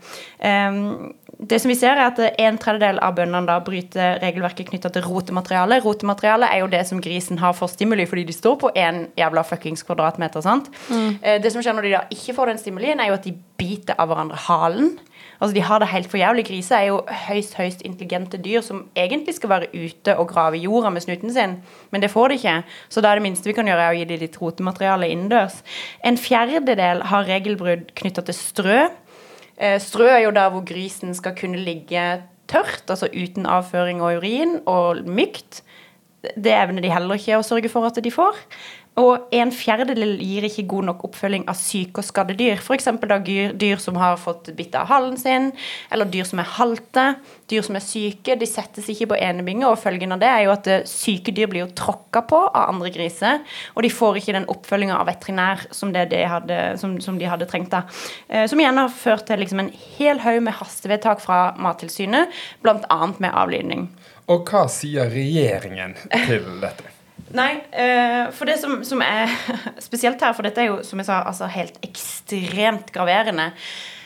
Um, 0.42 1.14
det 1.50 1.60
som 1.60 1.72
vi 1.72 1.76
ser 1.76 1.98
er 1.98 2.06
at 2.08 2.20
En 2.40 2.58
tredjedel 2.62 3.00
av 3.04 3.16
bøndene 3.18 3.48
da 3.50 3.60
bryter 3.64 4.20
regelverket 4.24 4.70
knytta 4.70 4.92
til 4.94 5.06
rotemateriale. 5.06 5.82
Rotemateriale 5.84 6.48
er 6.48 6.64
jo 6.64 6.70
det 6.72 6.84
som 6.88 7.02
grisen 7.04 7.42
har 7.42 7.56
for 7.58 7.72
stimuli 7.72 8.06
fordi 8.10 8.26
de 8.30 8.36
står 8.36 8.60
på 8.62 8.72
én 8.80 9.08
jævla 9.20 9.44
fuckings 9.48 9.84
kvadratmeter. 9.84 10.42
sant? 10.42 10.70
Mm. 10.90 11.18
Eh, 11.22 11.42
det 11.42 11.52
som 11.52 11.62
skjer 11.62 11.76
når 11.76 11.88
de 11.88 11.96
da 11.98 12.04
ikke 12.12 12.36
får 12.38 12.52
den 12.52 12.62
stimulien, 12.62 13.00
er 13.00 13.12
jo 13.12 13.18
at 13.20 13.28
de 13.28 13.36
biter 13.58 13.96
av 14.00 14.08
hverandre 14.08 14.40
halen. 14.48 14.94
Altså 15.42 15.54
De 15.56 15.62
har 15.62 15.80
det 15.80 15.90
helt 15.92 16.10
for 16.10 16.18
jævlig. 16.18 16.46
Griser 16.48 16.78
er 16.78 16.88
jo 16.88 17.02
høyst 17.28 17.58
høyst 17.60 17.82
intelligente 17.84 18.38
dyr 18.40 18.62
som 18.64 18.86
egentlig 18.96 19.36
skal 19.36 19.52
være 19.52 19.72
ute 19.74 20.16
og 20.16 20.30
grave 20.32 20.58
jorda 20.62 20.90
med 20.90 21.04
snuten 21.04 21.34
sin, 21.34 21.58
men 21.92 22.02
det 22.02 22.12
får 22.12 22.32
de 22.32 22.40
ikke. 22.40 22.58
Så 22.90 23.02
da 23.02 23.12
er 23.12 23.20
det 23.20 23.28
minste 23.28 23.50
vi 23.50 23.56
kan 23.58 23.68
gjøre, 23.68 23.90
er 23.90 23.96
å 23.96 24.00
gi 24.00 24.08
dem 24.08 24.22
litt 24.24 24.40
rotemateriale 24.40 25.10
innendørs. 25.12 25.60
En 26.04 26.18
fjerdedel 26.18 27.04
har 27.12 27.28
regelbrudd 27.28 27.92
knytta 28.00 28.24
til 28.24 28.38
strø. 28.38 28.80
Eh, 29.64 29.80
strø 29.80 30.10
er 30.12 30.26
jo 30.26 30.36
der 30.36 30.52
hvor 30.52 30.66
grisen 30.68 31.14
skal 31.16 31.36
kunne 31.40 31.62
ligge 31.64 32.04
tørt, 32.52 32.84
altså 32.90 33.08
uten 33.08 33.46
avføring 33.48 34.02
og 34.04 34.20
urin, 34.20 34.60
og 34.68 35.06
mykt. 35.08 35.64
Det 36.36 36.52
evner 36.52 36.84
de 36.84 36.92
heller 36.92 37.20
ikke 37.20 37.40
å 37.40 37.46
sørge 37.46 37.72
for 37.72 37.88
at 37.88 38.00
de 38.04 38.12
får. 38.12 38.36
Og 39.02 39.32
en 39.34 39.50
fjerdedel 39.50 40.20
gir 40.22 40.46
ikke 40.46 40.68
god 40.70 40.86
nok 40.92 41.04
oppfølging 41.08 41.48
av 41.50 41.58
syke 41.58 42.04
og 42.04 42.06
skadde 42.06 42.36
dyr. 42.38 42.60
F.eks. 42.62 42.92
dyr, 43.58 43.80
som 43.82 43.98
har 43.98 44.20
fått 44.22 44.52
bitt 44.54 44.76
av 44.78 44.86
halen 44.92 45.18
sin, 45.18 45.50
eller 45.90 46.10
dyr 46.14 46.28
som 46.30 46.42
er 46.44 46.52
halte, 46.60 47.06
dyr 47.50 47.66
som 47.66 47.80
er 47.80 47.86
syke. 47.86 48.38
De 48.38 48.50
settes 48.50 48.92
ikke 48.94 49.10
på 49.14 49.18
enebinge, 49.18 49.66
og 49.66 49.82
følgen 49.82 50.14
av 50.14 50.22
det 50.22 50.30
er 50.30 50.46
jo 50.46 50.54
at 50.54 50.70
eh, 50.70 50.86
syke 50.90 51.34
dyr 51.34 51.50
blir 51.50 51.66
jo 51.66 51.72
tråkka 51.74 52.22
på 52.30 52.44
av 52.46 52.70
andre 52.70 52.94
griser, 52.94 53.42
og 53.74 53.82
de 53.86 53.94
får 53.94 54.22
ikke 54.22 54.38
den 54.38 54.50
oppfølginga 54.54 55.02
av 55.02 55.10
veterinær 55.10 55.66
som, 55.74 55.94
de 55.96 56.24
hadde, 56.30 56.62
som, 56.82 57.00
som 57.02 57.18
de 57.18 57.30
hadde 57.30 57.50
trengt. 57.50 57.74
da. 57.74 57.88
Eh, 58.30 58.46
som 58.52 58.62
igjen 58.62 58.78
har 58.78 58.94
ført 58.94 59.26
til 59.26 59.42
liksom 59.42 59.66
en 59.66 59.74
hel 59.98 60.22
haug 60.22 60.44
med 60.46 60.60
hastevedtak 60.62 61.24
fra 61.24 61.44
Mattilsynet, 61.58 62.30
bl.a. 62.62 63.00
med 63.18 63.32
avlydning. 63.34 63.88
Og 64.30 64.46
hva 64.48 64.68
sier 64.72 65.10
regjeringen 65.12 65.98
til 66.14 66.52
dette? 66.62 66.94
Nei, 67.34 67.52
uh, 67.74 68.30
for 68.36 68.50
det 68.50 68.60
som, 68.62 68.78
som, 68.86 69.02
er 69.02 69.32
spesielt 69.88 70.22
her, 70.22 70.36
for 70.38 70.46
dette 70.46 70.62
er 70.62 70.70
jo 70.70 70.80
som 70.86 71.02
jeg 71.02 71.10
sa, 71.10 71.24
altså 71.26 71.50
helt 71.50 71.80
ekstremt 71.86 72.94
graverende. 72.94 73.52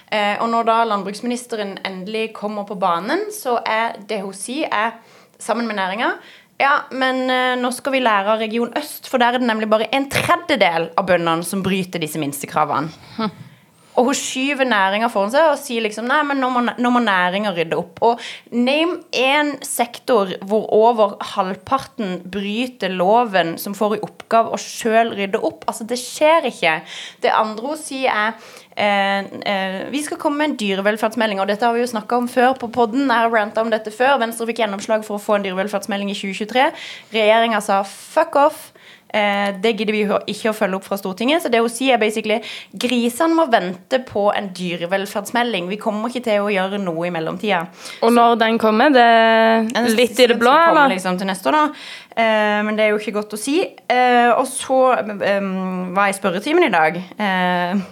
Uh, 0.07 0.39
og 0.43 0.48
når 0.53 0.67
da 0.69 0.81
landbruksministeren 0.88 1.75
endelig 1.88 2.29
kommer 2.38 2.67
på 2.67 2.79
banen, 2.79 3.27
så 3.36 3.60
er 3.67 4.00
det 4.07 4.22
hun 4.24 4.36
sier, 4.36 4.72
er 4.72 4.96
sammen 5.43 5.67
med 5.67 5.77
næringa 5.77 6.15
ja, 6.57 6.72
men 6.89 7.27
uh, 7.29 7.53
nå 7.60 7.69
skal 7.75 7.93
vi 7.93 8.01
lære 8.01 8.34
av 8.34 8.41
Region 8.41 8.72
Øst, 8.79 9.05
for 9.12 9.22
der 9.22 9.36
er 9.36 9.41
det 9.41 9.50
nemlig 9.50 9.69
bare 9.69 9.89
en 9.93 10.07
tredjedel 10.10 10.89
av 10.98 11.05
bøndene 11.05 11.46
som 11.46 11.62
bryter 11.65 12.01
disse 12.01 12.17
minstekravene. 12.22 12.89
Hm. 13.17 13.36
Og 13.98 14.10
hun 14.10 14.18
skyver 14.18 14.70
næringa 14.70 15.10
foran 15.13 15.34
seg 15.34 15.50
og 15.51 15.60
sier 15.62 15.86
liksom 15.86 16.06
nei, 16.10 16.20
men 16.30 16.42
nå 16.42 16.51
må, 16.54 16.62
nå 16.68 16.92
må 16.94 17.01
næringa 17.04 17.54
rydde 17.56 17.80
opp. 17.80 18.01
Og 18.06 18.22
name 18.54 19.01
én 19.12 19.56
sektor 19.66 20.36
hvor 20.46 20.68
over 20.74 21.18
halvparten 21.34 22.22
bryter 22.30 22.94
loven, 22.94 23.56
som 23.62 23.75
får 23.77 23.98
i 23.98 24.04
oppgave 24.06 24.54
å 24.54 24.62
sjøl 24.62 25.16
rydde 25.18 25.42
opp. 25.42 25.66
Altså, 25.68 25.88
det 25.89 26.00
skjer 26.01 26.51
ikke. 26.51 26.80
Det 27.25 27.34
andre 27.34 27.74
hun 27.74 27.82
sier, 27.82 28.13
er 28.13 28.63
Eh, 28.77 29.20
eh, 29.20 29.89
vi 29.89 30.04
skal 30.04 30.20
komme 30.22 30.38
med 30.38 30.51
en 30.51 30.58
dyrevelferdsmelding, 30.60 31.39
og 31.42 31.48
dette 31.50 31.66
har 31.66 31.74
vi 31.74 31.82
jo 31.82 31.89
snakka 31.89 32.20
om 32.22 32.27
før 32.30 32.54
på 32.62 32.70
podden. 32.70 33.08
Jeg 33.10 33.25
har 33.25 33.34
ranta 33.34 33.63
om 33.66 33.72
dette 33.74 33.89
før. 33.89 34.20
Venstre 34.22 34.46
fikk 34.46 34.62
gjennomslag 34.62 35.06
for 35.08 35.18
å 35.18 35.24
få 35.24 35.39
en 35.39 35.48
dyrevelferdsmelding 35.48 36.12
i 36.13 36.18
2023. 36.18 36.68
Regjeringa 37.16 37.62
sa 37.66 37.80
fuck 37.89 38.38
off. 38.38 38.68
Eh, 39.14 39.52
det 39.64 39.74
gidder 39.78 39.96
vi 39.96 40.04
ikke 40.34 40.52
å 40.52 40.56
følge 40.58 40.80
opp 40.80 40.88
fra 40.88 40.98
Stortinget. 41.00 41.44
Så 41.44 41.52
det 41.54 41.62
hun 41.64 41.72
sier 41.72 41.96
er 41.96 42.02
basically 42.02 42.40
grisene 42.74 43.38
må 43.38 43.48
vente 43.52 44.02
på 44.08 44.28
en 44.34 44.50
dyrevelferdsmelding. 44.58 45.70
Vi 45.72 45.80
kommer 45.82 46.12
ikke 46.12 46.26
til 46.28 46.48
å 46.48 46.52
gjøre 46.54 46.82
noe 46.82 47.08
i 47.08 47.14
mellomtida. 47.14 47.66
Og 48.04 48.14
når 48.16 48.36
den 48.44 48.60
kommer, 48.62 48.92
det 48.94 49.06
er 49.06 49.94
litt 49.94 50.20
i 50.20 50.28
det 50.32 50.40
blå, 50.40 50.52
kommer 50.52 50.86
eller? 50.86 50.98
Liksom 50.98 51.20
til 51.22 51.32
neste 51.32 51.52
år, 51.52 51.62
da. 51.62 51.96
Eh, 52.18 52.60
men 52.66 52.78
det 52.78 52.88
er 52.88 52.94
jo 52.94 53.00
ikke 53.02 53.16
godt 53.20 53.36
å 53.38 53.40
si. 53.40 53.60
Eh, 53.62 54.32
og 54.34 54.46
så 54.50 54.80
eh, 54.98 55.50
var 55.94 56.10
jeg 56.10 56.16
i 56.16 56.18
spørretimen 56.18 56.68
i 56.68 56.74
dag 56.74 57.00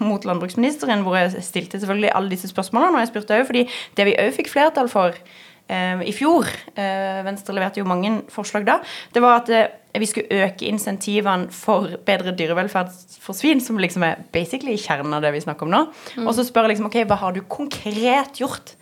mot 0.04 0.26
landbruksministeren, 0.26 1.04
hvor 1.06 1.18
jeg 1.20 1.46
stilte 1.46 1.80
selvfølgelig 1.80 2.14
alle 2.18 2.34
disse 2.34 2.50
spørsmålene. 2.52 2.98
Og 2.98 3.06
jeg 3.06 3.14
spurte 3.14 3.38
òg, 3.38 3.48
fordi 3.50 3.66
det 3.98 4.10
vi 4.10 4.20
òg 4.22 4.34
fikk 4.36 4.52
flertall 4.54 4.92
for 4.92 5.18
i 5.66 6.12
fjor, 6.14 6.46
Venstre 7.26 7.56
leverte 7.58 7.80
jo 7.80 7.88
mange 7.90 8.12
forslag 8.30 8.68
da, 8.68 8.76
det 9.16 9.24
var 9.24 9.40
at 9.40 9.50
vi 10.02 10.10
skulle 10.10 10.44
øke 10.46 10.68
insentivene 10.70 11.52
for 11.54 11.96
bedre 12.08 12.34
dyrevelferd 12.38 12.92
for 13.22 13.38
svin, 13.38 13.62
som 13.64 13.80
liksom 13.82 14.04
er 14.08 14.26
basically 14.36 14.76
kjernen 14.82 15.16
av 15.16 15.24
det 15.26 15.34
vi 15.36 15.44
snakker 15.46 15.68
om 15.68 15.74
nå. 15.74 15.82
Og 16.26 16.34
så 16.36 16.46
spør 16.48 16.68
jeg 16.68 16.76
liksom, 16.76 16.90
ok, 16.92 17.00
hva 17.10 17.20
har 17.24 17.36
du 17.36 17.42
konkret 17.50 18.42
gjort 18.42 18.76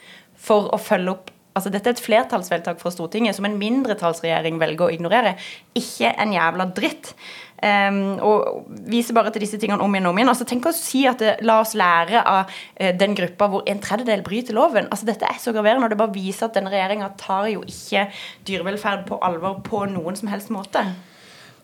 for 0.43 0.73
å 0.73 0.81
følge 0.81 1.15
opp 1.15 1.31
Altså, 1.53 1.69
dette 1.69 1.91
er 1.91 1.93
et 1.93 2.01
flertallsvedtak 2.01 2.79
fra 2.81 2.89
Stortinget 2.89 3.37
som 3.37 3.45
en 3.45 3.59
mindretallsregjering 3.59 4.55
velger 4.57 4.87
å 4.87 4.93
ignorere. 4.95 5.35
Ikke 5.77 6.09
en 6.09 6.33
jævla 6.33 6.65
dritt. 6.73 7.11
Um, 7.63 8.17
og 8.19 8.65
viser 8.91 9.15
bare 9.15 9.31
til 9.31 9.45
disse 9.45 9.55
tingene 9.61 9.85
om 9.85 9.93
igjen 9.95 10.09
og 10.09 10.11
om 10.11 10.17
igjen. 10.19 10.31
Altså, 10.33 10.47
tenk 10.49 10.65
å 10.67 10.73
si 10.75 11.05
at 11.07 11.21
det, 11.23 11.37
La 11.47 11.61
oss 11.63 11.71
lære 11.79 12.19
av 12.19 12.49
uh, 12.49 12.89
den 12.99 13.15
gruppa 13.15 13.47
hvor 13.53 13.63
en 13.71 13.79
tredjedel 13.83 14.25
bryter 14.25 14.57
loven. 14.57 14.89
Altså, 14.91 15.07
dette 15.07 15.29
er 15.29 15.39
så 15.39 15.53
graverende, 15.55 15.87
og 15.87 15.93
det 15.93 15.99
bare 16.01 16.15
viser 16.15 16.49
at 16.49 16.57
denne 16.57 16.73
regjeringa 16.73 17.13
tar 17.21 17.47
jo 17.53 17.63
ikke 17.63 18.09
dyrevelferd 18.49 19.07
på 19.07 19.21
alvor 19.23 19.61
på 19.63 19.85
noen 19.93 20.19
som 20.19 20.33
helst 20.33 20.51
måte. 20.51 20.83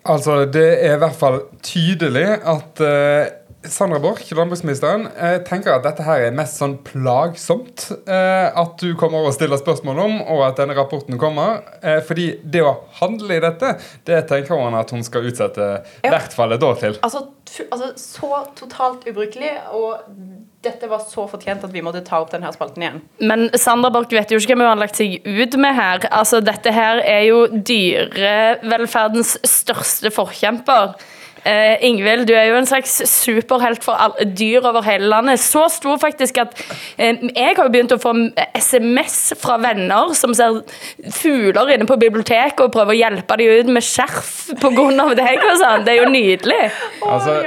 Altså, 0.08 0.46
Det 0.46 0.70
er 0.86 0.96
i 0.96 1.01
hvert 1.03 1.20
fall 1.20 1.41
tydelig 1.65 2.27
at 2.48 2.79
eh, 2.86 3.34
Sandra 3.68 4.00
Borch, 4.00 4.30
landbruksministeren, 4.32 5.10
jeg 5.20 5.42
tenker 5.44 5.74
at 5.75 5.84
dette 5.84 6.04
her 6.08 6.22
er 6.30 6.36
mest 6.36 6.62
sånn 6.62 6.78
plagsomt. 6.88 7.89
Eh, 8.08 8.48
at 8.56 8.78
du 8.80 8.94
kommer 9.00 9.25
og 9.28 9.34
stiller 9.36 9.60
spørsmål 9.60 10.00
om, 10.00 10.13
og 10.32 10.46
at 10.46 10.62
denne 10.62 10.78
rapporten 10.78 11.20
kommer. 11.20 11.60
Eh, 11.84 12.00
fordi 12.08 12.30
det 12.48 12.62
å 12.63 12.78
handle 13.01 13.36
i 13.36 13.42
dette, 13.44 13.74
det 14.08 14.22
tenker 14.32 14.56
hun 14.56 14.78
at 14.80 14.96
hun 14.96 15.04
skal 15.04 15.28
utsette 15.28 15.60
i 15.60 16.08
Ja. 16.08 16.13
hvert 16.13 16.32
fall 16.34 16.54
et 16.56 16.63
år 16.63 16.80
til. 16.80 16.96
Altså, 17.04 17.25
altså 17.70 17.92
så 18.00 18.32
totalt 18.56 19.04
ubrukelig, 19.12 19.51
og 19.75 20.08
dette 20.63 20.88
var 20.88 21.00
så 21.04 21.28
fortjent 21.28 21.62
at 21.68 21.72
vi 21.75 21.82
måtte 21.82 22.06
ta 22.06 22.22
opp 22.22 22.32
denne 22.32 22.54
spalten 22.56 22.82
igjen. 22.82 23.01
Men 23.20 23.50
Sandra 23.56 23.89
Borch 23.92 24.10
vet 24.16 24.32
jo 24.32 24.38
ikke 24.39 24.56
hvem 24.56 24.63
hun 24.63 24.68
har 24.72 24.80
lagt 24.88 24.96
seg 24.96 25.20
ut 25.28 25.58
med 25.60 25.75
her. 25.75 26.00
Altså, 26.12 26.39
dette 26.42 26.72
her 26.72 27.04
er 27.04 27.28
jo 27.28 27.46
dyrevelferdens 27.48 29.36
største 29.44 30.12
forkjemper. 30.16 30.96
Eh, 31.46 31.86
Ingvild, 31.88 32.27
du 32.27 32.34
er 32.36 32.50
jo 32.50 32.58
en 32.60 32.67
slags 32.67 32.98
superhelt 33.10 33.84
for 33.86 33.96
all, 34.00 34.15
dyr 34.38 34.65
over 34.67 34.84
hele 34.86 35.08
landet. 35.12 35.39
Så 35.39 35.65
stor 35.72 36.00
faktisk 36.01 36.39
at 36.41 36.55
eh, 36.98 37.15
jeg 37.36 37.55
har 37.55 37.63
jo 37.63 37.72
begynt 37.72 37.93
å 37.96 38.00
få 38.01 38.13
SMS 38.58 39.19
fra 39.39 39.58
venner 39.62 40.13
som 40.17 40.34
ser 40.36 40.62
fugler 41.15 41.75
inne 41.75 41.88
på 41.89 41.98
biblioteket 42.01 42.63
og 42.65 42.74
prøver 42.74 42.96
å 42.96 43.00
hjelpe 43.00 43.38
dem 43.39 43.60
ut 43.60 43.74
med 43.79 43.86
skjerf 43.86 44.50
pga. 44.60 44.88
deg 45.19 45.43
og 45.43 45.55
sånn. 45.62 45.86
Det 45.86 45.93
er 45.93 46.00
jo 46.01 46.10
nydelig. 46.12 46.60
Altså. 47.03 47.38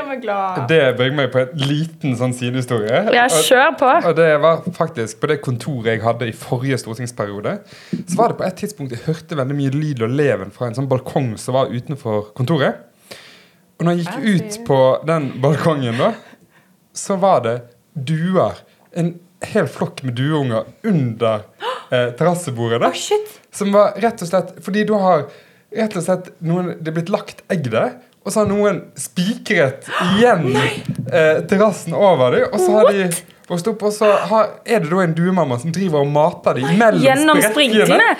Det 0.71 0.83
bringer 0.99 1.19
meg 1.19 1.33
på 1.35 1.43
en 1.43 1.67
liten 1.69 2.17
sånn 2.19 2.35
sidehistorie. 2.37 3.03
Ja, 3.15 3.27
kjør 3.33 3.75
på. 3.81 3.91
Og 4.11 4.17
det 4.19 4.31
var 4.43 4.63
faktisk 4.77 5.21
på 5.23 5.31
det 5.31 5.41
kontoret 5.45 5.93
jeg 5.95 6.05
hadde 6.05 6.31
i 6.31 6.37
forrige 6.37 6.81
stortingsperiode. 6.81 7.59
Så 8.07 8.17
var 8.19 8.33
det 8.33 8.41
på 8.41 8.47
et 8.47 8.59
tidspunkt 8.63 8.95
jeg 8.97 9.05
hørte 9.07 9.39
veldig 9.39 9.59
mye 9.59 9.75
lyd 9.75 10.07
og 10.07 10.17
leven 10.17 10.55
fra 10.55 10.71
en 10.71 10.79
sånn 10.79 10.89
balkong 10.91 11.35
som 11.41 11.59
var 11.59 11.73
utenfor 11.73 12.33
kontoret. 12.39 12.89
Og 13.83 13.89
når 13.89 13.97
jeg 13.99 14.05
gikk 14.07 14.27
ut 14.31 14.57
på 14.69 14.77
den 15.09 15.25
balkongen, 15.43 15.97
da, 15.99 16.13
så 16.95 17.17
var 17.19 17.41
det 17.43 17.55
duer. 17.99 18.61
En 18.95 19.17
hel 19.43 19.67
flokk 19.67 20.05
med 20.07 20.15
dueunger 20.15 20.69
under 20.87 21.41
eh, 21.91 22.13
terrassebordet. 22.15 22.93
Shit! 22.95 23.33
Som 23.51 23.75
var 23.75 23.99
rett 23.99 24.23
og 24.23 24.31
slett 24.31 24.53
Fordi 24.63 24.85
du 24.87 24.95
har 25.03 25.27
rett 25.75 25.97
og 25.99 26.05
slett 26.07 26.31
noen, 26.47 26.71
Det 26.79 26.93
er 26.93 26.97
blitt 27.01 27.11
lagt 27.11 27.43
egg 27.51 27.67
der. 27.75 27.99
Og 28.23 28.31
så 28.31 28.45
har 28.45 28.53
noen 28.53 28.79
spikret 28.95 29.91
igjen 30.13 30.47
eh, 30.55 31.43
terrassen 31.51 31.99
over 31.99 32.39
dem. 32.39 32.47
Og 32.55 32.63
så 32.63 32.79
har 32.79 32.95
de 32.95 33.11
vokst 33.51 33.67
opp, 33.75 33.83
og 33.83 33.99
så 33.99 34.15
har, 34.31 34.57
er 34.63 34.87
det 34.87 34.95
da 34.95 35.03
en 35.03 35.19
duemamma 35.19 35.59
som 35.59 35.75
driver 35.75 36.07
og 36.07 36.15
mater 36.15 36.63
dem 36.63 36.71
mellom 36.79 37.43
sprekkene. 37.51 38.13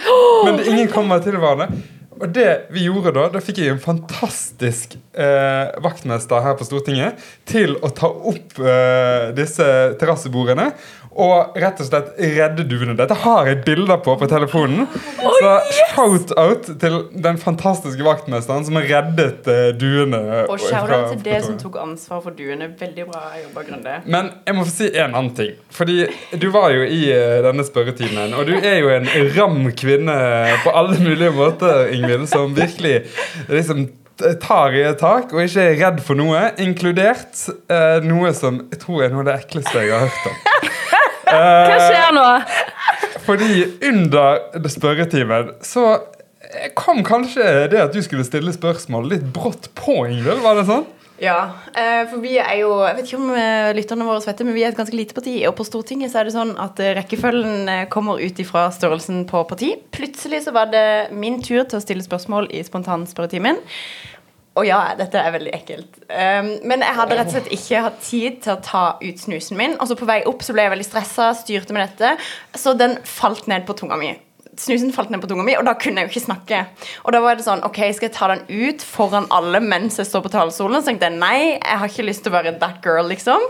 Men 0.49 0.65
ingen 0.67 0.91
kommer 0.91 1.23
til 1.23 1.39
hverandre. 1.39 1.71
Og 2.21 2.29
det 2.35 2.49
vi 2.75 2.87
gjorde 2.87 3.15
da, 3.17 3.29
da 3.33 3.43
fikk 3.43 3.63
jeg 3.63 3.75
en 3.75 3.83
fantastisk 3.83 4.97
eh, 5.17 5.73
vaktmester 5.85 6.45
her 6.45 6.57
på 6.59 6.67
Stortinget 6.69 7.23
til 7.49 7.77
å 7.81 7.93
ta 7.95 8.11
opp 8.11 8.59
eh, 8.61 9.31
disse 9.37 9.69
terrassebordene 10.01 10.71
og 11.13 11.57
rett 11.61 11.81
og 11.83 11.89
slett 11.89 12.13
redde 12.17 12.65
duene. 12.69 12.95
Dette 12.97 13.17
har 13.25 13.49
jeg 13.51 13.61
bilder 13.67 14.01
på 14.05 14.15
på 14.17 14.29
telefonen. 14.31 14.87
Så 15.21 15.51
shout-out 15.93 16.71
til 16.81 16.99
den 17.25 17.39
fantastiske 17.41 18.05
vaktmesteren 18.07 18.65
som 18.65 18.79
har 18.79 18.87
reddet 18.89 19.49
eh, 19.51 19.73
duene. 19.77 20.23
Og 20.47 20.61
shout-out 20.63 21.11
til 21.13 21.23
det 21.27 21.43
som 21.45 21.59
tok 21.61 21.77
ansvar 21.83 22.23
for 22.25 22.37
duene. 22.37 22.71
Veldig 22.81 23.07
bra 23.11 23.25
jobba, 23.43 23.65
Grunde. 23.69 23.99
men 24.07 24.31
jeg 24.47 24.57
må 24.57 24.65
få 24.65 24.73
si 24.73 24.89
en 24.95 25.13
annen 25.13 25.33
ting. 25.37 25.53
Fordi 25.73 26.07
du 26.41 26.49
var 26.55 26.73
jo 26.73 26.87
i 26.87 27.03
eh, 27.13 27.41
denne 27.45 27.65
spørretimen, 27.67 28.33
og 28.39 28.49
du 28.49 28.57
er 28.57 28.79
jo 28.81 28.93
en 28.95 29.09
ram 29.37 29.69
kvinne 29.77 30.17
på 30.65 30.73
alle 30.73 30.97
mulige 31.03 31.33
måter, 31.37 31.93
Ingvild, 32.03 32.29
som 32.31 32.55
virkelig 32.57 33.05
liksom 33.49 33.87
tar 34.43 34.75
i 34.77 34.83
et 34.87 35.01
tak 35.01 35.33
og 35.33 35.41
ikke 35.43 35.65
er 35.65 35.79
redd 35.81 36.01
for 36.05 36.19
noe, 36.19 36.45
inkludert 36.63 37.47
eh, 37.73 38.05
noe 38.05 38.31
som 38.37 38.61
jeg 38.69 38.83
tror 38.83 39.07
er 39.07 39.15
noe 39.15 39.25
av 39.25 39.31
det 39.31 39.39
ekleste 39.41 39.83
jeg 39.83 39.95
har 39.95 40.05
hørt 40.07 40.29
om. 40.31 40.41
Hva 41.33 41.79
skjer 41.89 42.11
nå? 42.13 42.27
Fordi 43.23 43.53
under 43.89 44.69
spørretimen 44.75 45.55
så 45.65 45.87
kom 46.77 47.01
kanskje 47.07 47.69
det 47.73 47.81
at 47.81 47.95
du 47.95 48.03
skulle 48.05 48.27
stille 48.27 48.53
spørsmål 48.55 49.09
litt 49.15 49.25
brått 49.35 49.71
på, 49.79 50.03
Ingvild. 50.11 50.43
Var 50.45 50.59
det 50.59 50.67
sånn? 50.69 50.85
Ja, 51.23 51.53
eh, 51.79 52.03
for 52.11 52.19
vi 52.19 52.35
er 52.43 52.57
jo 52.59 52.81
Jeg 52.83 52.97
vet 52.97 53.07
ikke 53.07 53.21
om 53.21 53.29
eh, 53.37 53.71
lytterne 53.77 54.07
våre 54.09 54.23
vet 54.25 54.41
det, 54.41 54.47
men 54.49 54.57
vi 54.57 54.65
er 54.67 54.73
et 54.73 54.79
ganske 54.79 54.97
lite 54.97 55.15
parti. 55.15 55.37
Og 55.47 55.55
på 55.55 55.67
Stortinget 55.69 56.11
så 56.11 56.19
er 56.19 56.27
det 56.27 56.35
sånn 56.35 56.57
at 56.61 56.81
eh, 56.83 56.97
rekkefølgen 56.99 57.71
kommer 57.93 58.19
ut 58.19 58.41
ifra 58.43 58.67
størrelsen 58.75 59.23
på 59.31 59.45
parti. 59.47 59.77
Plutselig 59.95 60.43
så 60.49 60.55
var 60.57 60.73
det 60.73 61.13
min 61.15 61.39
tur 61.45 61.63
til 61.63 61.79
å 61.79 61.85
stille 61.85 62.03
spørsmål 62.03 62.51
i 62.51 62.65
spontanspørretimen. 62.67 63.63
Og 64.59 64.67
ja, 64.69 64.81
dette 64.99 65.17
er 65.17 65.33
veldig 65.33 65.53
ekkelt. 65.57 65.95
Um, 66.11 66.51
men 66.69 66.83
jeg 66.85 66.97
hadde 66.99 67.17
rett 67.17 67.31
og 67.31 67.37
slett 67.39 67.55
ikke 67.55 67.85
hatt 67.87 68.03
tid 68.05 68.43
til 68.45 68.53
å 68.53 68.61
ta 68.61 68.83
ut 69.01 69.23
snusen 69.23 69.57
min. 69.57 69.79
Og 69.79 69.89
så 69.89 69.97
på 69.97 70.09
vei 70.09 70.19
opp 70.29 70.45
så 70.45 70.53
ble 70.53 70.67
jeg 70.67 70.75
veldig 70.75 70.89
stressa, 70.91 71.31
styrte 71.39 71.73
med 71.73 71.87
dette. 71.87 72.19
Så 72.61 72.75
den 72.77 72.99
falt 73.09 73.49
ned 73.49 73.65
på 73.65 73.79
tunga 73.79 73.97
mi. 73.97 74.11
Snusen 74.59 74.93
falt 74.93 75.09
ned 75.09 75.23
på 75.23 75.29
tunga 75.31 75.47
mi, 75.47 75.55
og 75.57 75.65
da 75.65 75.73
kunne 75.81 76.03
jeg 76.03 76.11
jo 76.11 76.13
ikke 76.13 76.27
snakke. 76.27 76.59
Og 77.07 77.15
da 77.15 77.23
var 77.25 77.39
det 77.39 77.47
sånn, 77.47 77.63
ok, 77.65 77.79
skal 77.97 78.11
jeg 78.11 78.17
ta 78.19 78.29
den 78.35 78.43
ut 78.51 78.85
foran 78.85 79.31
alle 79.33 79.63
mens 79.65 79.97
jeg 79.97 80.11
står 80.11 80.27
på 80.27 80.33
talerstolen? 80.35 80.83
Så 80.83 80.91
tenkte 80.91 81.09
jeg 81.09 81.17
nei, 81.17 81.37
jeg 81.57 81.81
har 81.81 81.89
ikke 81.89 82.05
lyst 82.05 82.27
til 82.27 82.35
å 82.35 82.37
være 82.37 82.59
that 82.61 82.85
girl, 82.85 83.09
liksom. 83.09 83.47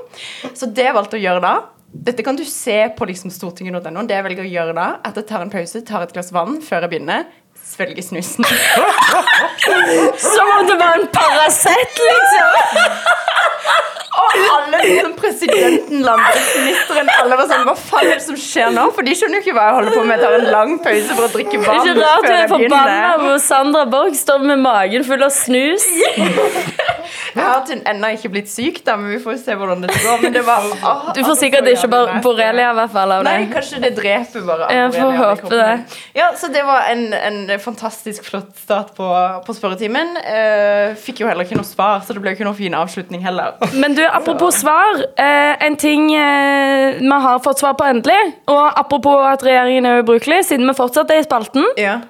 Så 0.55 0.71
det 0.71 0.87
jeg 0.87 0.95
valgte 0.95 1.19
å 1.19 1.25
gjøre 1.25 1.43
da 1.43 1.55
dette 1.93 2.25
kan 2.25 2.37
du 2.37 2.45
se 2.49 2.89
på 2.97 3.05
liksom 3.05 3.31
stortinget.no. 3.31 4.07
Det 4.09 4.17
jeg 4.17 4.25
velger 4.25 4.47
å 4.47 4.53
gjøre 4.53 4.75
da, 4.79 4.87
at 5.05 5.19
jeg 5.19 5.27
tar 5.29 5.45
en 5.45 5.53
pause, 5.53 5.83
tar 5.85 6.07
et 6.07 6.15
glass 6.15 6.33
vann 6.33 6.63
før 6.65 6.87
jeg 6.87 6.95
begynner. 6.95 7.27
Svelge 7.63 8.03
snusen. 8.05 8.49
Som 10.33 10.55
om 10.57 10.67
det 10.71 10.79
var 10.81 10.97
en 10.99 11.09
Paracet, 11.13 12.01
liksom! 12.09 13.91
Og 14.13 14.35
alle, 14.57 14.79
liksom 14.85 15.13
presidenten, 15.17 16.03
landbruksministeren, 16.05 17.09
alle 17.17 17.37
var 17.41 17.49
sånn 17.49 17.63
Hva 17.65 17.75
faen 17.81 18.11
er 18.11 18.19
det 18.19 18.25
som 18.27 18.37
skjer 18.37 18.75
nå? 18.75 18.85
For 18.93 19.09
de 19.09 19.15
skjønner 19.17 19.41
jo 19.41 19.45
ikke 19.47 19.55
hva 19.57 19.69
jeg 19.71 19.77
holder 19.79 19.97
på 19.97 20.03
med. 20.05 20.13
Jeg 20.19 20.27
tar 20.27 20.37
en 20.39 20.51
lang 20.53 20.75
pause 20.85 21.17
for 21.17 21.25
å 21.25 21.31
drikke 21.33 21.55
Det 21.55 21.63
er 21.63 21.71
vann 21.71 21.89
ikke 21.89 22.03
rart 22.03 22.29
du 22.29 22.35
er 22.35 22.51
forbanna 22.53 23.13
hvor 23.23 23.39
Sandra 23.47 23.85
Borch 23.95 24.19
står 24.21 24.45
med 24.53 24.61
magen 24.67 25.07
full 25.09 25.25
av 25.25 25.33
snus. 25.33 25.89
Jeg 27.33 27.45
har 27.45 27.63
til 27.65 27.81
ennå 27.89 28.11
ikke 28.13 28.29
blitt 28.33 28.51
syk, 28.53 28.83
da, 28.85 28.95
men 29.01 29.15
vi 29.15 29.19
får 29.23 29.39
se 29.41 29.55
hvordan 29.57 29.85
det 29.85 29.93
går. 29.95 30.19
Men 30.23 30.35
det 30.35 30.43
var 30.45 30.67
åh, 30.73 31.07
Du 31.13 31.23
får 31.23 31.31
altså, 31.31 31.37
sikkert 31.41 31.69
så 31.69 31.73
ikke 31.79 31.91
bare 31.95 32.19
borrelia 32.25 32.73
i 32.73 32.77
hvert 32.77 32.93
fall 32.93 33.15
av 33.17 33.25
Nei, 33.27 33.37
kanskje 33.53 33.81
det 33.83 33.93
dreper 33.97 34.45
bare 34.47 34.69
Jeg 34.77 34.93
får 34.97 35.17
håpe 35.21 35.53
det. 35.53 35.71
Ja, 36.19 36.29
så 36.39 36.51
det 36.53 36.65
var 36.69 36.91
en, 36.93 37.07
en 37.17 37.41
fantastisk 37.63 38.29
flott 38.29 38.53
start 38.61 38.93
på, 38.99 39.09
på 39.47 39.57
spørretimen. 39.57 40.17
Uh, 40.21 40.93
fikk 41.01 41.23
jo 41.25 41.31
heller 41.31 41.49
ikke 41.49 41.59
noe 41.59 41.69
svar, 41.69 42.03
så 42.05 42.13
det 42.13 42.23
ble 42.23 42.35
jo 42.35 42.41
ikke 42.41 42.49
noen 42.49 42.59
fin 42.59 42.77
avslutning 42.77 43.25
heller. 43.25 43.57
Men 43.73 43.97
du, 43.97 44.02
apropos 44.11 44.55
svar. 44.61 45.03
Eh, 45.19 45.67
en 45.67 45.77
ting 45.77 46.15
eh, 46.15 46.99
vi 47.01 47.19
har 47.27 47.39
fått 47.45 47.59
svar 47.63 47.75
på 47.79 47.85
endelig, 47.85 48.35
og 48.49 48.73
apropos 48.79 49.23
at 49.29 49.43
regjeringen 49.47 49.87
er 49.87 50.03
ubrukelig, 50.03 50.45
siden 50.49 50.67
vi 50.69 50.75
fortsatt 50.79 51.11
er 51.11 51.21
i 51.23 51.27
spalten, 51.27 51.65
Ja. 51.77 52.01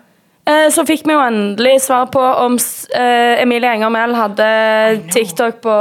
eh, 0.47 0.69
så 0.71 0.85
fikk 0.89 1.07
vi 1.07 1.13
jo 1.13 1.21
endelig 1.21 1.81
svar 1.83 2.07
på 2.13 2.21
om 2.47 2.59
Emilie 2.95 3.73
Enger 3.77 3.91
Mehl 3.91 4.15
hadde 4.15 4.51
TikTok 5.13 5.61
på 5.63 5.77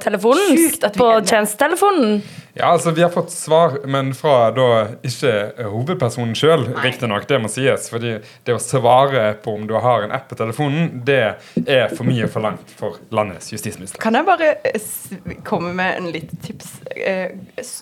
telefonen. 0.00 0.56
sykt 0.56 0.96
På 0.96 1.20
tjenestetelefonen. 1.24 2.22
Ja, 2.56 2.68
altså 2.70 2.90
Vi 2.94 3.02
har 3.02 3.10
fått 3.10 3.32
svar, 3.34 3.80
men 3.90 4.12
fra 4.14 4.50
da 4.54 4.66
ikke 5.02 5.32
hovedpersonen 5.72 6.36
sjøl, 6.38 6.68
riktignok. 6.84 7.26
Det 7.26 7.40
må 7.42 7.50
sies. 7.50 7.88
fordi 7.90 8.12
det 8.46 8.54
å 8.54 8.60
svare 8.62 9.24
på 9.42 9.56
om 9.58 9.66
du 9.66 9.74
har 9.74 10.06
en 10.06 10.14
app 10.14 10.28
på 10.30 10.38
telefonen, 10.38 11.00
det 11.06 11.34
er 11.66 11.90
for 11.96 12.06
mye 12.06 12.28
forlangt 12.30 12.70
for 12.78 13.00
landets 13.10 13.50
justisminister. 13.50 13.98
Kan 14.02 14.14
jeg 14.14 14.28
bare 14.28 14.52
eh, 14.70 14.86
komme 15.46 15.72
med 15.74 15.98
en 15.98 16.08
liten 16.14 16.38
tips? 16.46 16.76
Eh, 16.94 17.34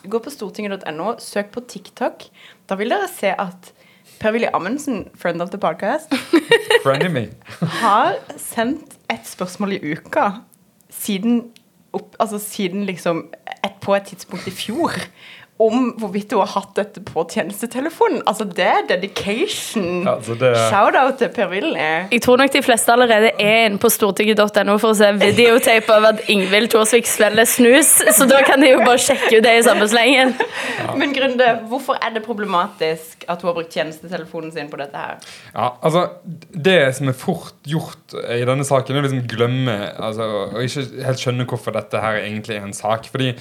Gå 0.09 0.23
på 0.25 0.33
stortinget.no, 0.33 1.19
søk 1.21 1.53
på 1.53 1.61
TikTok. 1.69 2.25
Da 2.69 2.81
vil 2.81 2.93
dere 2.97 3.13
se 3.13 3.35
at 3.37 3.73
Per-Willy 4.23 4.49
Amundsen, 4.55 5.09
friend 5.19 5.43
of 5.43 5.51
the 5.51 5.59
podcast, 5.61 6.09
har 7.83 8.17
sendt 8.39 8.97
et 9.11 9.27
spørsmål 9.29 9.77
i 9.77 9.81
uka 9.93 10.29
siden, 10.93 11.51
opp, 11.93 12.17
altså 12.21 12.39
siden 12.39 12.87
liksom 12.89 13.27
et, 13.65 13.77
på 13.81 13.95
et 13.95 14.09
tidspunkt 14.13 14.47
i 14.47 14.55
fjor 14.55 14.93
om 15.67 15.93
hvorvidt 16.01 16.33
hun 16.35 16.43
har 16.43 16.51
hatt 16.57 16.75
dette 16.79 17.03
på 17.07 17.25
tjenestetelefonen. 17.31 18.23
Altså, 18.27 18.45
det 18.49 18.67
er 18.67 18.87
dedication. 18.89 20.03
Ja, 20.05 20.17
altså 20.17 20.35
det- 20.41 20.53
Shout-out 20.71 21.19
til 21.19 21.29
Per-Willy. 21.37 21.77
Jeg 22.13 22.23
tror 22.23 22.37
nok 22.41 22.53
de 22.53 22.63
fleste 22.63 22.93
allerede 22.93 23.31
er 23.39 23.67
inne 23.67 23.79
på 23.79 23.91
stortinget.no 23.93 24.77
for 24.83 24.91
å 24.93 24.97
se 24.99 25.13
videotape 25.21 25.93
av 25.97 26.05
at 26.13 26.21
Ingvild 26.33 26.71
Thorsvik 26.73 27.07
svelger 27.07 27.47
snus, 27.49 27.93
så 28.17 28.27
da 28.31 28.43
kan 28.47 28.61
de 28.61 28.73
jo 28.73 28.79
bare 28.85 28.99
sjekke 29.03 29.39
ut 29.39 29.45
det 29.45 29.55
i 29.59 29.63
samme 29.67 29.89
slengen. 29.91 30.35
Men 30.99 31.13
Grunde, 31.17 31.49
hvorfor 31.69 31.99
er 32.03 32.15
det 32.15 32.25
problematisk 32.27 33.25
at 33.29 33.43
hun 33.43 33.51
har 33.53 33.55
brukt 33.61 33.75
tjenestetelefonen 33.75 34.53
sin 34.55 34.71
på 34.73 34.81
dette 34.81 34.97
her? 34.99 35.19
Ja, 35.55 35.71
altså 35.83 36.09
Det 36.53 36.79
som 36.97 37.09
er 37.09 37.17
fort 37.17 37.55
gjort 37.69 38.17
i 38.29 38.43
denne 38.49 38.65
saken, 38.67 38.97
er 38.97 39.03
å 39.03 39.07
liksom 39.07 39.27
glemme 39.31 39.77
altså, 39.99 40.27
Og 40.55 40.63
ikke 40.65 41.05
helt 41.07 41.21
skjønne 41.23 41.47
hvorfor 41.49 41.75
dette 41.77 42.01
her 42.03 42.21
egentlig 42.23 42.57
er 42.57 42.67
en 42.67 42.77
sak. 42.77 43.07
Fordi 43.13 43.33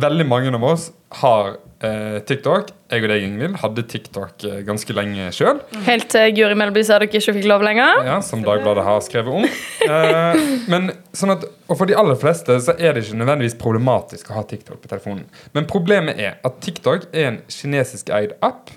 veldig 0.00 0.26
mange 0.28 0.52
av 0.54 0.64
oss 0.66 0.90
har 1.20 1.56
eh, 1.84 2.18
TikTok. 2.26 2.72
Jeg 2.90 3.02
og 3.02 3.10
deg, 3.10 3.24
Ingvild, 3.26 3.56
hadde 3.62 3.84
TikTok 3.90 4.44
eh, 4.46 4.58
ganske 4.66 4.96
lenge 4.96 5.28
sjøl. 5.34 5.60
Helt 5.86 6.08
til 6.12 6.34
Guri 6.36 6.56
Melby 6.58 6.84
sa 6.86 6.98
dere 6.98 7.08
ikke 7.10 7.34
fikk 7.38 7.48
lov 7.50 7.64
lenger. 7.66 8.02
Ja, 8.06 8.18
som 8.24 8.44
Dagbladet 8.46 8.84
har 8.86 9.00
skrevet 9.06 9.40
om. 9.40 9.48
Eh, 9.86 10.40
men 10.72 10.88
sånn 11.14 11.30
at, 11.36 11.44
Og 11.70 11.78
for 11.78 11.86
de 11.86 11.94
aller 11.98 12.18
fleste 12.18 12.56
så 12.62 12.74
er 12.74 12.96
det 12.96 13.04
ikke 13.04 13.20
nødvendigvis 13.20 13.54
problematisk 13.60 14.32
å 14.32 14.40
ha 14.40 14.44
TikTok 14.48 14.80
på 14.82 14.90
telefonen. 14.90 15.26
Men 15.54 15.68
problemet 15.70 16.18
er 16.18 16.40
at 16.46 16.60
TikTok 16.64 17.08
er 17.12 17.28
en 17.30 17.40
kinesisk 17.52 18.10
eid 18.14 18.34
app 18.46 18.72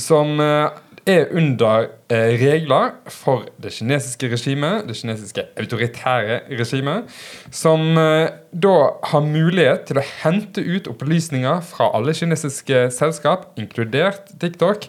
som 0.00 0.40
eh, 0.40 0.68
er 1.08 1.32
under 1.34 1.88
eh, 2.12 2.34
regler 2.38 2.94
for 3.10 3.46
det 3.62 3.72
kinesiske 3.74 4.28
regimet, 4.30 4.86
det 4.86 4.96
kinesiske 5.00 5.44
autoritære 5.58 6.40
regimet, 6.60 7.10
som 7.50 7.98
eh, 7.98 8.30
da 8.52 8.76
har 9.10 9.26
mulighet 9.26 9.88
til 9.88 9.98
å 9.98 10.06
hente 10.22 10.62
ut 10.62 10.90
opplysninger 10.92 11.62
fra 11.66 11.90
alle 11.96 12.14
kinesiske 12.14 12.84
selskap, 12.94 13.50
inkludert 13.58 14.30
TikTok. 14.42 14.86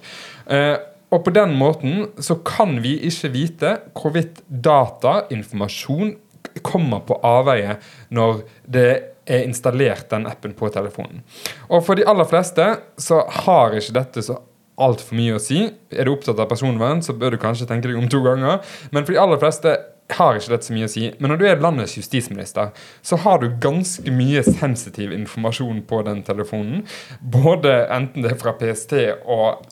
Eh, 0.53 0.75
og 1.13 1.25
på 1.25 1.33
den 1.33 1.55
måten 1.57 2.07
så 2.21 2.39
kan 2.45 2.79
vi 2.83 2.95
ikke 3.09 3.33
vite 3.33 3.73
hvorvidt 3.97 4.41
data, 4.47 5.23
informasjon, 5.33 6.15
kommer 6.61 7.01
på 7.07 7.17
avveie 7.25 7.79
når 8.13 8.43
det 8.69 8.89
er 9.25 9.45
installert 9.47 10.09
den 10.11 10.27
appen 10.29 10.53
på 10.57 10.69
telefonen. 10.73 11.23
Og 11.71 11.85
for 11.85 11.97
de 11.97 12.05
aller 12.09 12.27
fleste 12.29 12.65
så 13.01 13.23
har 13.43 13.73
ikke 13.77 13.95
dette 13.95 14.25
så 14.25 14.37
altfor 14.81 15.17
mye 15.17 15.37
å 15.37 15.41
si. 15.41 15.65
Er 15.93 16.07
du 16.07 16.13
opptatt 16.15 16.39
av 16.41 16.49
personvern, 16.49 17.03
så 17.05 17.15
bør 17.17 17.35
du 17.35 17.41
kanskje 17.41 17.67
tenke 17.69 17.89
deg 17.89 17.99
om 17.99 18.09
to 18.09 18.21
ganger. 18.25 18.63
Men 18.91 19.05
for 19.05 19.13
de 19.13 19.21
aller 19.21 19.41
fleste 19.41 19.75
har 20.13 20.37
ikke 20.37 20.51
dette 20.51 20.67
så 20.67 20.75
mye 20.75 20.87
å 20.87 20.91
si. 20.91 21.05
Men 21.21 21.33
når 21.33 21.39
du 21.39 21.45
er 21.47 21.61
landets 21.63 21.95
justisminister, 21.97 22.73
så 23.05 23.19
har 23.23 23.39
du 23.41 23.53
ganske 23.63 24.13
mye 24.13 24.43
sensitiv 24.45 25.13
informasjon 25.15 25.83
på 25.89 26.01
den 26.07 26.23
telefonen. 26.27 26.83
Både 27.21 27.83
enten 27.93 28.25
det 28.25 28.33
er 28.33 28.41
fra 28.41 28.55
PST 28.59 28.97
og 29.23 29.63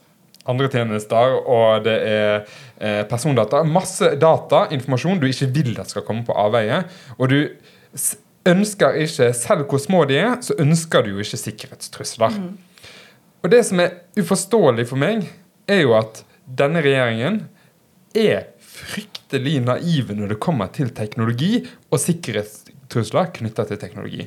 andre 0.50 0.72
tjenester, 0.74 1.36
og 1.38 1.84
det 1.86 1.98
er 2.08 2.32
eh, 2.80 3.04
persondata. 3.10 3.62
Masse 3.68 4.16
data, 4.22 4.66
informasjon 4.74 5.22
du 5.22 5.28
ikke 5.30 5.52
vil 5.54 5.76
at 5.82 5.92
skal 5.94 6.06
komme 6.08 6.26
på 6.26 6.38
avveie. 6.38 6.82
Og 7.20 7.30
du 7.30 7.40
ønsker 8.50 8.98
ikke, 9.04 9.30
selv 9.38 9.68
hvor 9.70 9.82
små 9.82 10.06
de 10.10 10.18
er, 10.24 10.36
så 10.42 10.58
ønsker 10.62 11.06
du 11.06 11.14
jo 11.14 11.22
ikke 11.22 11.44
sikkerhetstrusler. 11.44 12.40
Og 13.42 13.52
det 13.52 13.64
som 13.66 13.82
er 13.82 13.96
uforståelig 14.20 14.88
for 14.90 15.02
meg, 15.02 15.26
er 15.70 15.84
jo 15.86 15.96
at 15.98 16.24
denne 16.46 16.82
regjeringen 16.84 17.44
er 18.18 18.50
fryktelig 18.72 19.62
naive 19.66 20.16
når 20.18 20.34
det 20.34 20.42
kommer 20.44 20.72
til 20.74 20.92
teknologi 20.96 21.62
og 21.92 22.02
sikkerhetstrusler 22.02 23.32
knytta 23.38 23.66
til 23.70 23.80
teknologi. 23.82 24.26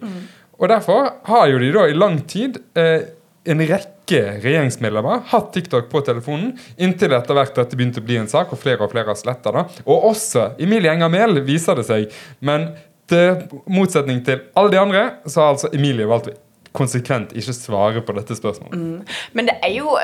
Og 0.58 0.70
derfor 0.70 1.10
har 1.26 1.50
jo 1.50 1.60
de 1.60 1.72
da 1.74 1.84
i 1.90 1.96
lang 1.96 2.20
tid 2.30 2.60
eh, 2.78 3.10
en 3.44 3.60
rekke 3.68 4.20
regjeringsmedlemmer 4.40 5.26
hatt 5.32 5.50
TikTok 5.52 5.90
på 5.92 6.00
telefonen, 6.06 6.54
inntil 6.80 7.12
etter 7.16 7.36
hvert 7.36 7.56
dette 7.58 7.76
begynte 7.76 8.00
å 8.00 8.06
bli 8.06 8.18
en 8.20 8.30
sak, 8.30 8.52
og 8.52 8.60
flere 8.60 8.86
og 8.86 8.92
flere 8.94 9.10
har 9.12 9.18
sletta 9.20 9.52
det. 9.54 9.64
Og 9.84 10.08
også 10.12 10.52
Emilie 10.62 10.94
Enger 10.94 11.12
Mehl, 11.12 11.42
viser 11.44 11.76
det 11.80 11.86
seg. 11.88 12.14
Men 12.44 12.70
til 13.10 13.44
motsetning 13.68 14.22
til 14.24 14.46
alle 14.56 14.72
de 14.72 14.80
andre, 14.80 15.04
så 15.26 15.42
har 15.42 15.54
altså 15.54 15.72
Emilie 15.76 16.08
valgt 16.08 16.30
å 16.32 16.36
konsekvent 16.74 17.32
ikke 17.38 17.54
svarer 17.54 18.02
på 18.04 18.14
dette 18.16 18.36
spørsmålet. 18.36 19.16
Men 19.32 19.50
det 19.50 19.58
er 19.62 19.72
jo 19.76 19.94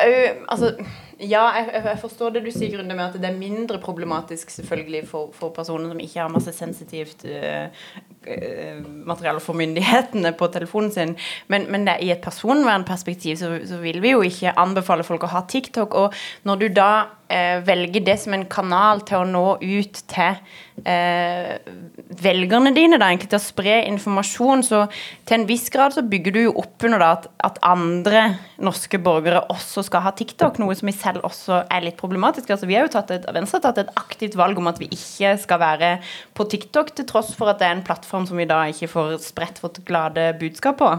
Altså, 0.50 0.74
ja, 1.18 1.42
jeg, 1.56 1.82
jeg 1.84 1.98
forstår 2.00 2.34
det 2.34 2.44
du 2.44 2.50
sier, 2.54 2.70
Grunde, 2.76 2.94
med 2.94 3.04
at 3.04 3.18
det 3.20 3.28
er 3.28 3.36
mindre 3.38 3.78
problematisk 3.82 4.50
selvfølgelig 4.50 5.02
for, 5.08 5.30
for 5.36 5.52
personer 5.54 5.90
som 5.90 6.00
ikke 6.00 6.20
har 6.20 6.32
masse 6.32 6.52
sensitivt 6.56 7.24
øh, 7.28 8.80
materiale 9.06 9.40
for 9.40 9.58
myndighetene 9.58 10.32
på 10.32 10.46
telefonen 10.46 10.92
sin. 10.92 11.16
Men, 11.48 11.66
men 11.72 11.86
det, 11.86 11.98
i 12.00 12.10
et 12.14 12.22
personvernperspektiv 12.24 13.36
så, 13.36 13.58
så 13.66 13.80
vil 13.82 14.02
vi 14.02 14.14
jo 14.14 14.22
ikke 14.26 14.54
anbefale 14.58 15.04
folk 15.06 15.26
å 15.26 15.34
ha 15.34 15.44
TikTok. 15.48 15.94
Og 15.94 16.14
når 16.48 16.62
du 16.62 16.68
da 16.80 16.92
eh, 17.30 17.60
velger 17.66 18.04
det 18.04 18.16
som 18.20 18.34
en 18.36 18.46
kanal 18.50 19.04
til 19.08 19.22
å 19.22 19.28
nå 19.28 19.44
ut 19.62 20.02
til 20.10 20.38
eh, 20.84 21.56
velgerne 22.20 22.72
dine, 22.74 22.98
da, 23.00 23.10
egentlig 23.10 23.30
til 23.32 23.38
å 23.38 23.44
spre 23.44 23.76
informasjon, 23.88 24.64
så 24.66 24.82
til 25.28 25.38
en 25.38 25.46
viss 25.48 25.68
grad 25.72 25.94
så 25.94 26.04
bygger 26.06 26.34
du 26.34 26.40
jo 26.42 26.54
opp 26.62 26.86
under 26.86 27.04
at, 27.06 27.28
at 27.46 27.60
andre 27.66 28.24
norske 28.62 29.00
borgere 29.02 29.42
også 29.52 29.84
skal 29.86 30.04
ha 30.06 30.14
TikTok, 30.16 30.60
noe 30.62 30.76
som 30.78 30.90
i 30.90 30.96
selv 30.96 31.26
også 31.28 31.62
er 31.66 31.86
litt 31.86 31.98
problematisk. 32.00 32.50
Altså, 32.52 32.68
vi 32.70 32.78
har 32.78 32.86
jo 32.86 32.94
tatt 32.96 33.12
et, 33.14 33.28
Venstre 33.34 33.60
har 33.60 33.66
tatt 33.68 33.82
et 33.84 33.94
aktivt 34.00 34.38
valg 34.40 34.58
om 34.60 34.70
at 34.70 34.80
vi 34.82 34.90
ikke 34.90 35.34
skal 35.40 35.62
være 35.62 35.92
på 36.36 36.48
TikTok, 36.50 36.94
til 36.96 37.08
tross 37.08 37.32
for 37.38 37.52
at 37.52 37.60
det 37.62 37.68
er 37.68 37.78
en 37.78 37.84
plattform 37.86 38.26
som 38.28 38.40
vi 38.40 38.48
da 38.50 38.62
ikke 38.70 38.90
får 38.90 39.16
spredt 39.24 39.62
vårt 39.62 39.82
glade 39.88 40.30
budskap 40.40 40.80
på. 40.80 40.90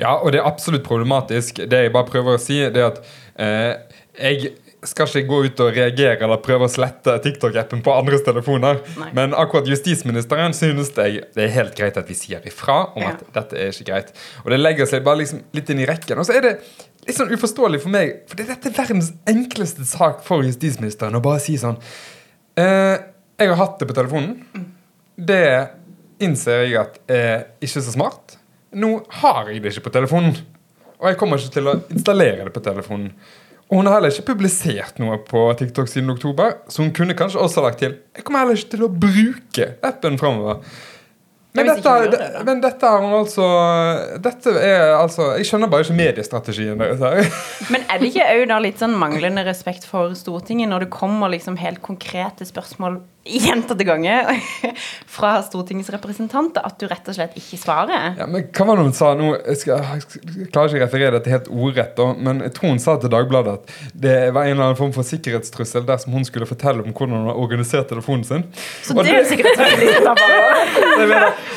Ja, 0.00 0.16
og 0.16 0.32
det 0.34 0.42
er 0.42 0.48
absolutt 0.48 0.86
problematisk. 0.86 1.64
Det 1.70 1.86
jeg 1.86 1.94
bare 1.94 2.10
prøver 2.10 2.36
å 2.36 2.42
si, 2.42 2.60
det 2.74 2.82
er 2.82 2.92
at 2.92 3.00
eh, 3.40 3.98
jeg 4.14 4.54
skal 4.88 5.06
ikke 5.08 5.28
gå 5.30 5.38
ut 5.46 5.60
og 5.64 5.70
reagere 5.76 6.24
eller 6.26 6.40
prøve 6.44 6.66
å 6.68 6.72
slette 6.72 7.14
TikTok-appen 7.24 7.82
på 7.84 7.92
andres 7.94 8.22
telefoner. 8.26 8.80
Nei. 9.00 9.10
Men 9.16 9.34
akkurat 9.38 9.66
justisministeren 9.70 10.54
synes 10.56 10.90
jeg 10.96 11.22
det 11.34 11.44
er 11.46 11.52
helt 11.56 11.74
greit 11.78 11.96
at 12.00 12.08
vi 12.10 12.16
sier 12.18 12.44
ifra 12.46 12.76
om 12.96 13.02
Ja. 13.02 13.14
at 13.14 13.22
dette 13.34 13.56
er 13.60 13.70
ikke 13.72 13.86
greit. 13.90 14.12
Og 14.44 14.50
det 14.50 14.60
legger 14.60 14.86
seg 14.90 15.04
bare 15.04 15.22
liksom 15.22 15.42
litt 15.56 15.70
inn 15.70 15.80
i 15.80 15.86
rekken. 15.86 16.18
Og 16.18 16.26
så 16.28 16.36
er 16.36 16.40
det 16.42 16.54
litt 17.06 17.16
sånn 17.16 17.32
uforståelig 17.32 17.80
for 17.82 17.88
meg, 17.90 18.14
for 18.28 18.36
det- 18.36 18.46
dette 18.48 18.66
er 18.68 18.76
verdens 18.82 19.12
enkleste 19.26 19.84
sak 19.84 20.22
for 20.22 20.42
justisministeren 20.42 21.14
å 21.16 21.22
bare 21.22 21.40
si 21.40 21.56
sånn 21.56 21.78
eh, 22.56 22.98
Jeg 23.38 23.48
har 23.48 23.56
hatt 23.56 23.78
det 23.80 23.88
på 23.88 23.94
telefonen. 23.94 24.44
Det 25.18 25.68
innser 26.20 26.64
jeg 26.68 26.76
at 26.78 26.98
er 27.10 27.46
ikke 27.60 27.80
så 27.82 27.90
smart. 27.92 28.36
Nå 28.72 29.04
har 29.10 29.48
jeg 29.50 29.62
det 29.62 29.72
ikke 29.74 29.90
på 29.90 29.92
telefonen. 29.92 30.36
Og 31.00 31.08
jeg 31.10 31.18
kommer 31.18 31.36
ikke 31.38 31.52
til 31.52 31.64
å 31.64 31.74
installere 31.90 32.44
det 32.44 32.52
på 32.54 32.62
telefonen. 32.62 33.10
Og 33.70 33.78
hun 33.80 33.88
har 33.88 33.96
heller 33.96 34.12
ikke 34.12 34.32
publisert 34.34 34.98
noe 35.00 35.16
på 35.24 35.44
TikTok 35.58 35.88
siden 35.88 36.12
oktober, 36.12 36.58
så 36.68 36.84
hun 36.84 36.92
kunne 36.96 37.16
kanskje 37.16 37.40
også 37.40 37.64
lagt 37.64 37.80
til 37.82 37.96
Jeg 38.14 38.26
kommer 38.26 38.44
heller 38.44 38.58
ikke 38.60 38.74
til 38.76 38.84
å 38.84 38.90
bruke 38.92 39.70
appen 39.84 40.20
framover. 40.20 40.60
Men 41.54 41.68
dette, 41.70 41.90
det, 42.10 42.20
men 42.48 42.60
dette 42.64 42.88
er 42.88 43.02
hun 43.04 43.12
altså 43.14 43.44
Dette 44.18 44.54
er 44.58 44.96
altså 44.96 45.28
Jeg 45.38 45.46
skjønner 45.46 45.70
bare 45.70 45.84
ikke 45.86 45.94
mediestrategien 46.00 46.80
deres 46.82 46.98
her. 46.98 47.28
Men 47.72 47.84
er 47.86 48.00
det 48.02 48.10
ikke 48.10 48.26
òg 48.42 48.54
litt 48.64 48.82
sånn 48.82 48.96
manglende 48.98 49.44
respekt 49.46 49.86
for 49.86 50.16
Stortinget 50.18 50.72
når 50.72 50.86
det 50.86 50.94
kommer 50.96 51.30
liksom 51.30 51.60
helt 51.62 51.78
konkrete 51.86 52.46
spørsmål 52.48 52.98
gjentatte 53.24 53.84
ganger 53.84 54.28
fra 55.16 55.42
Stortingets 55.42 55.90
representanter, 55.94 56.64
at 56.64 56.78
du 56.80 56.86
rett 56.90 57.08
og 57.08 57.16
slett 57.16 57.36
ikke 57.40 57.58
svarer? 57.60 58.14
Ja, 58.18 58.26
men 58.30 58.46
hva 58.50 58.66
var 58.68 58.78
det 58.78 58.86
hun 58.88 58.96
sa 58.96 59.12
nå? 59.18 59.30
Jeg, 59.38 59.60
skal, 59.62 59.84
jeg 59.88 60.50
klarer 60.52 60.72
ikke 60.72 60.80
å 60.80 60.84
referere 60.84 61.16
dette 61.18 61.32
helt 61.32 61.48
ordrett, 61.48 62.02
men 62.20 62.42
jeg 62.44 62.54
tror 62.56 62.74
hun 62.74 62.82
sa 62.82 62.96
til 63.00 63.12
Dagbladet 63.14 63.54
at 63.54 63.74
det 64.06 64.16
var 64.34 64.44
en 64.44 64.56
eller 64.56 64.68
annen 64.68 64.80
form 64.80 64.92
for 64.96 65.06
sikkerhetstrussel 65.08 65.86
dersom 65.88 66.16
hun 66.16 66.26
skulle 66.28 66.48
fortelle 66.48 66.84
om 66.84 66.92
hvordan 66.92 67.16
hun 67.22 67.30
har 67.32 67.40
organisert 67.40 67.88
telefonen 67.92 68.26
sin. 68.28 68.46
Så 68.84 68.96
Og 68.96 69.04
det 69.06 69.16
er 69.16 69.28
sikkert 69.28 69.58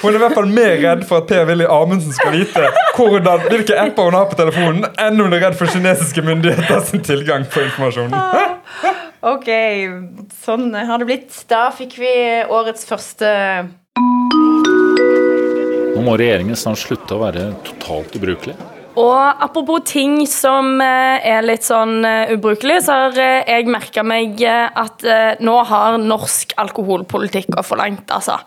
hun 0.01 0.12
er 0.12 0.17
i 0.17 0.21
hvert 0.21 0.38
fall 0.38 0.49
mer 0.51 0.77
redd 0.84 1.03
for 1.08 1.21
at 1.21 1.30
Per-Willy 1.30 1.67
Amundsen 1.71 2.15
skal 2.15 2.36
vite 2.36 2.69
hvordan, 2.97 3.47
hvilke 3.51 3.77
apper 3.82 4.10
hun 4.10 4.17
har 4.17 4.30
på 4.32 4.39
telefonen, 4.39 4.88
enn 5.01 5.19
hun 5.21 5.36
er 5.36 5.43
redd 5.47 5.58
for 5.60 5.69
kinesiske 5.71 6.23
myndigheter 6.25 6.82
sin 6.88 7.03
tilgang 7.10 7.45
på 7.51 7.65
informasjonen. 7.67 8.15
Ok, 9.25 9.47
sånn 10.43 10.69
har 10.77 11.01
det 11.01 11.08
blitt. 11.10 11.34
Da 11.49 11.67
fikk 11.73 11.97
vi 11.97 12.13
årets 12.53 12.86
første 12.86 13.32
Nå 15.97 16.03
må 16.06 16.13
regjeringen 16.21 16.58
snart 16.60 16.84
slutte 16.84 17.15
å 17.15 17.23
være 17.23 17.49
totalt 17.65 18.13
ubrukelig. 18.19 18.53
Og 18.97 19.41
apropos 19.45 19.84
ting 19.86 20.23
som 20.30 20.80
eh, 20.82 21.25
er 21.30 21.45
litt 21.45 21.65
sånn 21.65 22.06
eh, 22.06 22.32
ubrukelig, 22.34 22.80
så 22.86 22.95
har 22.97 23.19
eh, 23.21 23.45
jeg 23.45 23.67
merka 23.69 24.01
meg 24.06 24.41
at 24.47 25.06
nå 25.43 25.56
har 25.69 25.97
norsk 26.01 26.56
alkoholpolitikk 26.62 27.51
gått 27.53 27.67
for 27.67 27.82
langt, 27.82 28.10
altså. 28.13 28.39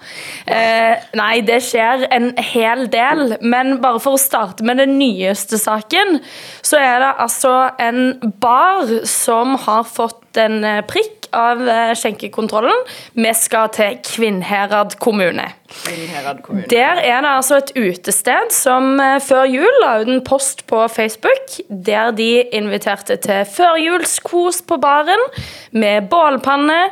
Eh, 0.50 0.98
nei, 1.18 1.42
det 1.46 1.60
skjer 1.66 2.06
en 2.10 2.32
hel 2.50 2.86
del. 2.90 3.36
Men 3.42 3.78
bare 3.82 4.02
for 4.02 4.18
å 4.18 4.22
starte 4.22 4.66
med 4.66 4.82
den 4.82 4.96
nyeste 4.98 5.58
saken, 5.60 6.18
så 6.66 6.80
er 6.82 6.98
det 7.04 7.12
altså 7.26 7.54
en 7.78 8.02
bar 8.42 8.90
som 9.06 9.54
har 9.66 9.86
fått 9.86 10.29
en 10.38 10.64
eh, 10.64 10.80
prikk 10.86 11.28
av 11.36 11.62
eh, 11.68 11.92
skjenkekontrollen. 11.98 12.84
Vi 13.18 13.32
skal 13.38 13.70
til 13.74 13.98
Kvinnherad 14.06 14.96
kommune. 15.02 15.46
Kvinnherad 15.70 16.42
kommune. 16.44 16.66
Der 16.70 17.00
er 17.02 17.22
det 17.24 17.32
altså 17.32 17.60
et 17.60 17.72
utested 17.78 18.52
som 18.54 19.00
eh, 19.00 19.18
før 19.24 19.46
jul 19.50 19.80
la 19.84 19.96
ut 20.02 20.12
en 20.12 20.22
post 20.26 20.66
på 20.70 20.84
Facebook 20.92 21.58
der 21.68 22.12
de 22.16 22.30
inviterte 22.56 23.18
til 23.22 23.46
førjulskos 23.56 24.62
på 24.68 24.80
baren 24.82 25.26
med 25.72 26.10
bålpanne. 26.10 26.82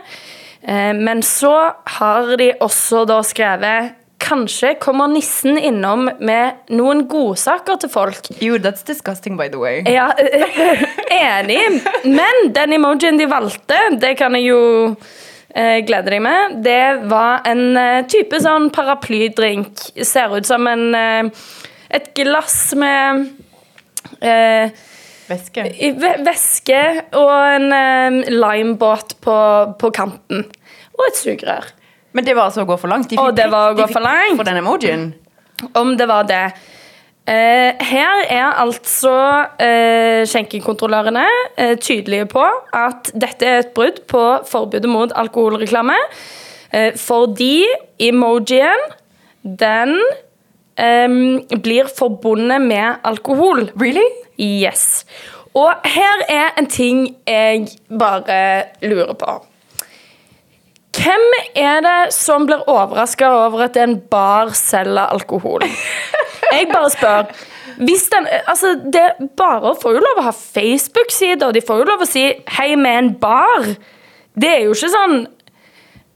Men 0.99 1.23
så 1.23 1.71
har 1.87 2.33
de 2.37 2.49
også 2.61 3.05
da 3.09 3.21
skrevet 3.25 3.95
Kanskje 4.19 4.75
kommer 4.83 5.09
nissen 5.09 5.59
innom 5.59 6.09
med 6.19 6.73
noen 6.75 7.05
godsaker 7.09 7.79
til 7.81 7.91
folk. 7.93 8.27
Jo, 8.43 8.59
that's 8.59 8.83
disgusting, 8.87 9.39
by 9.39 9.47
the 9.53 9.61
way. 9.61 9.85
Ja, 9.87 10.11
enig. 11.15 11.63
Men 12.05 12.51
den 12.57 12.75
emojien 12.77 13.21
de 13.21 13.29
valgte, 13.31 13.79
det 14.03 14.17
kan 14.19 14.35
jeg 14.35 14.49
jo 14.51 14.61
eh, 15.55 15.79
glede 15.87 16.11
deg 16.11 16.23
med, 16.25 16.59
det 16.67 16.83
var 17.09 17.47
en 17.49 17.65
eh, 17.79 18.03
type 18.11 18.43
sånn 18.43 18.69
paraplydrink. 18.75 19.87
Ser 20.03 20.35
ut 20.35 20.51
som 20.51 20.67
en, 20.71 20.85
eh, 20.99 21.49
et 21.95 22.11
glass 22.19 22.61
med 22.79 23.29
eh, 24.19 24.75
Væske. 25.29 25.63
væske 26.25 26.83
og 27.21 27.33
en 27.55 27.73
eh, 27.77 28.31
limebåt 28.33 29.19
på, 29.25 29.41
på 29.79 29.91
kanten. 29.95 30.47
Og 30.99 31.11
et 31.11 31.21
sugerør. 31.21 31.75
Men 32.13 32.25
det 32.25 32.35
var 32.37 32.49
altså 32.49 32.65
å 32.65 32.69
gå 32.69 32.79
for 32.81 32.91
langt? 32.91 33.11
De 33.11 33.19
fikk 33.19 33.37
det 33.37 33.47
var 33.53 33.73
å 33.73 33.79
gå 33.79 33.87
for 33.91 34.05
langt. 34.05 34.39
For 34.41 34.49
den 34.49 34.61
emojien? 34.63 35.07
Om 35.77 35.95
det 35.99 36.09
var 36.09 36.29
det. 36.29 36.45
Uh, 37.29 37.77
her 37.85 38.23
er 38.33 38.55
altså 38.63 39.15
uh, 39.61 40.23
skjenkekontrollørene 40.31 41.27
uh, 41.59 41.75
tydelige 41.77 42.25
på 42.33 42.45
at 42.73 43.11
dette 43.13 43.45
er 43.45 43.61
et 43.61 43.75
brudd 43.77 44.01
på 44.09 44.23
forbudet 44.49 44.89
mot 44.89 45.13
alkoholreklame. 45.13 45.99
Fordi 47.01 47.65
emojien, 48.05 48.83
den 49.41 49.95
um, 50.77 51.39
blir 51.65 51.89
forbundet 51.89 52.61
med 52.61 53.01
alkohol. 53.09 53.71
Really? 53.81 54.05
Yes. 54.37 55.07
Og 55.57 55.73
her 55.89 56.27
er 56.29 56.51
en 56.61 56.69
ting 56.69 57.07
jeg 57.25 57.71
bare 57.89 58.41
lurer 58.85 59.17
på. 59.17 59.39
Hvem 60.99 61.25
er 61.55 61.83
det 61.85 61.99
som 62.17 62.47
blir 62.49 62.65
overraska 62.67 63.31
over 63.45 63.69
at 63.69 63.77
en 63.79 63.99
bar 64.11 64.51
selger 64.59 65.13
alkohol? 65.15 65.65
Jeg 66.55 66.69
bare 66.73 66.91
spør. 66.91 67.31
Den, 67.79 68.27
altså 68.51 68.75
det, 68.93 69.05
Barer 69.39 69.77
får 69.79 69.95
jo 69.95 70.01
lov 70.03 70.19
å 70.19 70.25
ha 70.27 70.33
Facebook-sider, 70.35 71.53
de 71.55 71.63
får 71.63 71.83
jo 71.83 71.87
lov 71.87 72.01
å 72.03 72.09
si 72.09 72.25
'hei 72.57 72.73
med 72.75 72.99
en 72.99 73.11
bar'. 73.21 73.77
Det 74.35 74.49
er 74.51 74.65
jo 74.65 74.73
ikke 74.75 74.91
sånn 74.91 75.21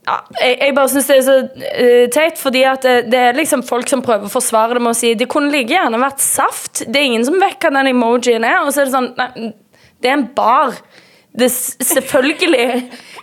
ja, 0.03 0.16
jeg, 0.40 0.57
jeg 0.59 0.75
bare 0.75 0.90
syns 0.90 1.07
det 1.07 1.16
er 1.16 1.27
så 1.27 1.37
uh, 1.47 2.07
teit, 2.11 2.40
fordi 2.40 2.64
at 2.66 2.83
det, 2.83 2.97
det 3.12 3.21
er 3.29 3.38
liksom 3.38 3.62
folk 3.62 3.87
som 3.90 4.03
prøver 4.03 4.27
å 4.27 4.33
forsvare 4.33 4.75
det 4.75 4.83
med 4.83 4.97
å 4.97 4.99
si 4.99 5.12
det 5.14 5.29
kunne 5.31 5.53
like 5.53 5.71
gjerne 5.71 6.01
vært 6.03 6.25
saft. 6.25 6.83
Det 6.88 6.99
er 6.99 7.07
ingen 7.12 7.27
som 7.29 7.38
vet 7.38 7.62
hva 7.62 7.71
den 7.77 7.92
emojien 7.92 8.42
er. 8.42 8.64
Og 8.64 8.75
så 8.75 8.83
er 8.83 8.90
det 8.90 8.97
sånn 8.97 9.12
Nei, 9.21 9.53
det 10.03 10.11
er 10.11 10.16
en 10.18 10.27
bar. 10.35 10.75
Det, 11.38 11.47
selvfølgelig 11.87 12.59
eh, 12.59 12.83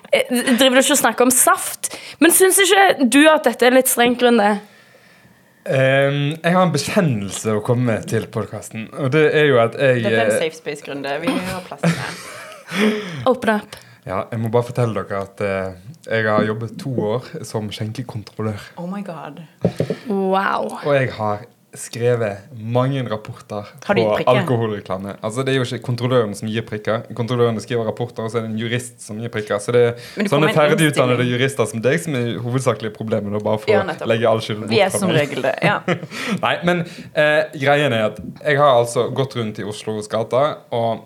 driver 0.10 0.80
du 0.80 0.82
ikke 0.82 0.95
og 0.95 1.02
snakker 1.04 1.28
om 1.28 1.34
saft. 1.34 1.93
Men 2.19 2.34
syns 2.36 2.60
ikke 2.63 3.10
du 3.10 3.22
at 3.30 3.45
dette 3.48 3.67
er 3.67 3.76
litt 3.78 3.91
strengt, 3.91 4.19
Grunde? 4.22 4.58
Um, 5.69 6.32
jeg 6.39 6.56
har 6.56 6.63
en 6.63 6.72
bekjennelse 6.74 7.54
å 7.60 7.60
komme 7.62 7.91
med 7.91 8.08
til 8.10 8.24
podkasten, 8.32 8.88
og 8.95 9.12
det 9.13 9.28
er 9.38 9.52
jo 9.52 9.60
at 9.62 9.76
jeg 9.78 10.00
Dette 10.02 10.15
er 10.15 10.24
en 10.24 10.32
eh, 10.32 10.39
safe 10.39 10.58
space-grunde. 10.58 11.12
Vi 11.22 11.36
har 11.36 11.62
plass 11.67 11.84
til 11.84 11.93
det. 11.93 12.08
Open 13.30 13.52
up. 13.60 13.78
Ja, 14.08 14.24
jeg 14.32 14.39
må 14.41 14.50
bare 14.50 14.65
fortelle 14.65 15.04
dere 15.04 15.19
at 15.28 15.43
uh, 15.43 15.76
jeg 16.08 16.26
har 16.26 16.48
jobbet 16.48 16.74
to 16.82 16.95
år 17.12 17.28
som 17.45 17.69
skjenkekontrollør. 17.76 18.72
Oh 18.82 18.88
my 18.89 19.04
god. 19.06 19.43
Wow. 20.08 20.72
Og 20.80 20.93
jeg 20.95 21.12
har 21.19 21.45
skrevet 21.78 22.50
mange 22.54 23.02
rapporter 23.10 23.68
på 23.84 24.06
alkoholreklame. 24.26 25.16
Altså, 25.22 25.44
det 25.46 25.54
er 25.54 25.60
jo 25.60 25.68
ikke 25.68 25.82
kontrolløren 25.86 26.34
som 26.38 26.50
gir 26.50 26.66
prikker. 26.66 27.04
Kontrollørene 27.18 27.62
skriver 27.62 27.86
rapporter, 27.90 28.26
og 28.26 28.34
så 28.34 28.40
er 28.40 28.48
det 28.48 28.52
en 28.54 28.58
jurist 28.62 29.04
som 29.04 29.20
gir 29.22 29.32
prikker. 29.34 29.62
Så 29.62 29.76
det 29.76 29.84
er 29.92 30.32
sånne 30.32 30.50
ferdigutdannede 30.56 31.28
jurister 31.30 31.70
som 31.70 31.84
deg 31.86 32.02
som 32.02 32.18
er 32.18 32.40
hovedsakelig 32.42 32.94
problemet. 32.96 33.36
Og 33.38 33.46
bare 33.46 33.62
for 33.62 33.74
Ja, 33.74 33.84
å 33.86 34.10
legge 34.10 34.32
all 34.32 34.42
skylden 34.44 34.66
bort 34.66 34.74
Vi 34.74 34.82
er 34.86 34.94
som 34.94 35.14
regel 35.14 35.46
det. 35.46 35.56
Ja. 35.66 35.78
Nei, 36.46 36.56
men 36.66 36.84
eh, 37.14 37.46
greien 37.60 37.94
er 37.94 38.10
at 38.10 38.20
jeg 38.42 38.60
har 38.62 38.82
altså 38.82 39.10
gått 39.14 39.38
rundt 39.38 39.62
i 39.62 39.68
Oslos 39.70 40.10
gater 40.12 40.58
og 40.74 41.06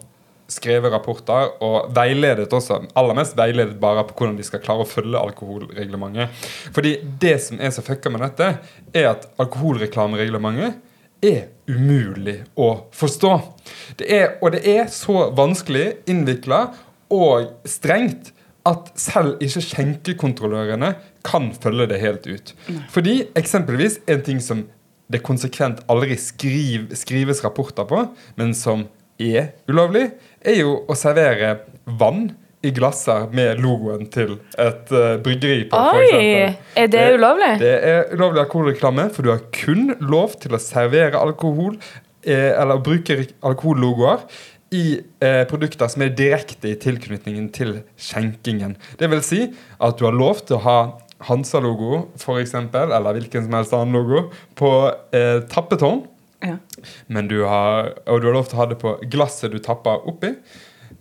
skrevet 0.53 0.93
rapporter 0.93 1.51
og 1.63 1.89
veiledet 1.95 2.53
også, 2.53 2.79
aller 2.99 3.17
mest 3.17 3.35
veiledet 3.37 3.79
bare 3.81 4.05
på 4.07 4.15
hvordan 4.19 4.37
de 4.37 4.45
skal 4.47 4.61
klare 4.63 4.85
å 4.85 4.89
følge 4.89 5.19
alkoholreglementet. 5.19 6.45
Fordi 6.75 6.95
det 7.21 7.35
som 7.43 7.61
er 7.61 7.73
så 7.75 7.83
fucka 7.85 8.11
med 8.13 8.23
dette, 8.25 8.49
er 8.93 9.11
at 9.15 9.27
alkoholreklamereglementet 9.41 10.79
er 11.23 11.47
umulig 11.71 12.41
å 12.59 12.69
forstå. 12.95 13.33
Det 13.99 14.09
er, 14.11 14.37
og 14.43 14.55
det 14.55 14.63
er 14.67 14.87
så 14.91 15.29
vanskelig, 15.35 15.85
innvikla 16.11 16.65
og 17.13 17.53
strengt 17.69 18.33
at 18.67 18.93
selv 18.99 19.41
ikke 19.43 19.63
skjenkekontrollørene 19.63 20.93
kan 21.27 21.49
følge 21.63 21.89
det 21.91 21.99
helt 22.03 22.27
ut. 22.27 22.53
Fordi 22.91 23.21
eksempelvis 23.39 23.99
en 24.11 24.23
ting 24.23 24.39
som 24.43 24.65
det 25.11 25.21
konsekvent 25.25 25.83
aldri 25.91 26.15
skriv, 26.19 26.91
skrives 26.97 27.43
rapporter 27.43 27.87
på, 27.89 28.05
men 28.39 28.53
som 28.57 28.87
er 29.31 29.51
ulovlig, 29.71 30.09
er 30.43 30.59
jo 30.59 30.79
å 30.87 30.97
servere 30.97 31.55
vann 31.99 32.31
i 32.63 32.71
glasser 32.71 33.27
med 33.35 33.59
logoen 33.59 34.07
til 34.11 34.37
et 34.61 34.91
uh, 34.95 35.17
bryggeri 35.23 35.65
på. 35.71 35.79
Oi! 35.99 36.53
Er 36.79 36.87
det 36.91 37.03
ulovlig? 37.17 37.57
Det 37.59 37.73
er 37.89 38.13
ulovlig 38.15 38.45
alkoholreklame, 38.45 39.09
for 39.11 39.25
du 39.25 39.33
har 39.33 39.43
kun 39.55 39.91
lov 39.99 40.37
til 40.43 40.55
å 40.55 40.61
servere 40.63 41.19
alkohol 41.19 41.75
eh, 42.23 42.53
eller 42.55 42.79
å 42.79 42.83
bruke 42.85 43.19
alkohollogoer 43.43 44.23
i 44.73 44.85
eh, 45.21 45.43
produkter 45.49 45.91
som 45.91 46.05
er 46.05 46.15
direkte 46.17 46.71
i 46.71 46.77
tilknytningen 46.79 47.49
til 47.53 47.81
skjenkingen. 47.99 48.77
Det 48.99 49.09
vil 49.11 49.23
si 49.25 49.41
at 49.77 49.99
du 49.99 50.07
har 50.07 50.15
lov 50.17 50.45
til 50.47 50.57
å 50.57 50.63
ha 50.65 50.77
Hansa-logo, 51.23 52.09
eksempel, 52.39 52.91
eller 52.91 53.15
hvilken 53.15 53.45
som 53.45 53.53
helst 53.55 53.75
annen 53.77 53.95
logo, 53.95 54.25
på 54.59 54.71
eh, 55.15 55.39
tappetårn. 55.51 56.01
Ja. 56.43 56.57
Men 57.07 57.29
du 57.31 57.41
har, 57.47 57.93
og 58.05 58.21
du 58.21 58.29
har 58.29 58.35
lov 58.35 58.49
til 58.49 58.57
å 58.57 58.63
ha 58.63 58.69
det 58.71 58.79
på 58.81 58.97
glasset 59.11 59.53
du 59.53 59.61
tapper 59.63 60.03
oppi. 60.09 60.33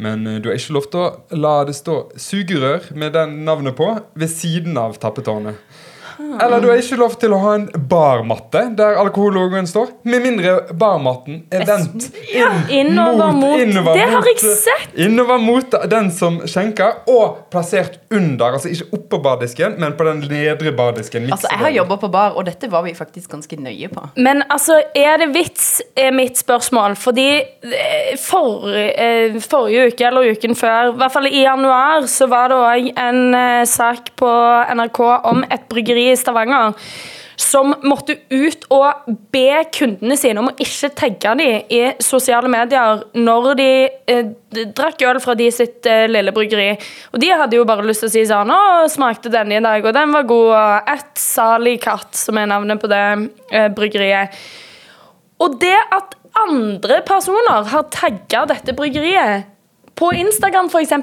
Men 0.03 0.27
eh, 0.27 0.41
du 0.43 0.51
har 0.51 0.59
ikke 0.59 0.77
lov 0.79 0.91
til 0.93 1.03
å 1.03 1.39
la 1.39 1.55
det 1.69 1.77
stå 1.79 1.97
sugerør 2.21 2.93
med 2.99 3.17
den 3.17 3.43
navnet 3.47 3.77
på 3.79 3.89
ved 4.19 4.31
siden 4.33 4.79
av 4.81 4.99
tappetårnet. 5.03 5.59
Eller 6.41 6.61
du 6.61 6.69
har 6.71 6.81
ikke 6.81 6.99
lov 7.01 7.17
til 7.21 7.35
å 7.35 7.41
ha 7.43 7.55
en 7.59 7.67
barmatte 7.91 8.65
der 8.79 8.99
alkohollogoen 9.01 9.69
står. 9.69 9.93
Med 10.09 10.25
mindre 10.25 10.55
barmatten 10.79 11.43
er 11.53 11.65
vendt 11.69 12.09
inn 12.33 12.63
Innover 12.83 13.33
mot 13.37 13.61
innover 13.61 13.99
Det 13.99 14.07
har 14.13 14.29
jeg 14.31 14.41
sett! 14.43 14.95
Innover 15.07 15.41
mot 15.43 15.77
den 15.91 16.11
som 16.15 16.41
skjenker, 16.49 17.03
og 17.11 17.45
plassert 17.53 17.99
under. 18.13 18.57
Altså 18.59 18.73
ikke 18.73 18.99
oppå 18.99 19.21
bardisken, 19.25 19.77
men 19.83 19.97
på 19.99 20.07
den 20.09 20.25
nedre 20.31 20.73
bardisken. 20.77 21.29
Altså, 21.33 21.51
jeg 21.53 21.63
har 21.63 21.75
jobba 21.77 21.99
på 22.03 22.11
bar, 22.13 22.37
og 22.37 22.47
dette 22.49 22.71
var 22.73 22.87
vi 22.87 22.95
faktisk 22.97 23.33
ganske 23.33 23.59
nøye 23.61 23.91
på. 23.93 24.07
Men 24.17 24.45
altså, 24.49 24.81
er 24.97 25.21
det 25.23 25.33
vits, 25.37 25.69
er 25.97 26.13
mitt 26.17 26.41
spørsmål. 26.41 26.97
Fordi 27.01 27.29
eh, 27.39 28.02
for, 28.21 28.69
eh, 28.75 29.39
forrige 29.41 29.93
uke 29.93 30.07
eller 30.07 30.35
uken 30.35 30.55
før, 30.59 30.93
i 30.93 30.99
hvert 31.01 31.13
fall 31.13 31.27
i 31.27 31.43
januar, 31.45 32.07
så 32.11 32.29
var 32.29 32.53
det 32.53 32.61
òg 32.61 32.93
en 32.99 33.35
eh, 33.35 33.65
sak 33.65 34.15
på 34.17 34.31
NRK 34.75 35.01
om 35.25 35.45
et 35.51 35.69
bryggeri 35.69 36.11
i 36.13 36.17
Stavanger. 36.17 36.75
Som 37.43 37.73
måtte 37.83 38.19
ut 38.31 38.67
og 38.71 39.09
be 39.33 39.65
kundene 39.75 40.17
sine 40.21 40.39
om 40.39 40.51
å 40.51 40.57
ikke 40.61 40.93
tagge 40.95 41.33
dem 41.41 41.65
i 41.73 41.81
sosiale 42.05 42.47
medier 42.53 43.03
når 43.17 43.49
de 43.59 43.69
eh, 44.07 44.31
drakk 44.77 45.03
øl 45.09 45.21
fra 45.25 45.35
de 45.35 45.49
sitt 45.51 45.89
eh, 45.89 46.05
lille 46.13 46.35
bryggeri. 46.37 46.77
Og 47.13 47.23
de 47.23 47.33
hadde 47.33 47.57
jo 47.57 47.67
bare 47.67 47.87
lyst 47.89 48.05
til 48.05 48.13
å 48.13 48.15
si 48.15 48.27
sånn 48.29 48.53
Å, 48.53 48.89
smakte 48.93 49.33
denne 49.33 49.59
i 49.59 49.65
dag, 49.65 49.85
og 49.85 49.97
den 49.97 50.13
var 50.15 50.29
god. 50.29 50.51
Og 50.53 50.93
et 50.95 51.13
salig 51.19 51.79
katt, 51.83 52.13
som 52.19 52.39
er 52.39 52.51
navnet 52.53 52.83
på 52.83 52.91
det 52.93 53.05
eh, 53.51 53.71
bryggeriet. 53.73 54.37
Og 55.43 55.57
det 55.63 55.79
at 55.91 56.19
andre 56.39 57.01
personer 57.07 57.67
har 57.73 57.89
tagga 57.95 58.47
dette 58.51 58.75
bryggeriet 58.77 59.49
på 59.99 60.09
Instagram 60.17 60.71
f.eks., 60.73 60.95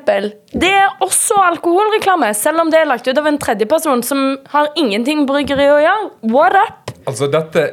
det 0.51 0.71
er 0.73 1.03
også 1.05 1.37
alkoholreklame, 1.51 2.31
selv 2.33 2.63
om 2.63 2.71
det 2.73 2.81
er 2.81 2.89
lagt 2.89 3.07
ut 3.07 3.17
av 3.17 3.27
en 3.29 3.37
tredjeperson 3.41 4.01
som 4.03 4.23
har 4.49 4.71
ingenting 4.79 5.21
med 5.21 5.29
bryggeriet 5.29 5.75
å 5.75 5.83
gjøre. 5.83 6.09
What 6.33 6.57
up? 6.57 6.93
Altså, 7.07 7.29
dette 7.31 7.67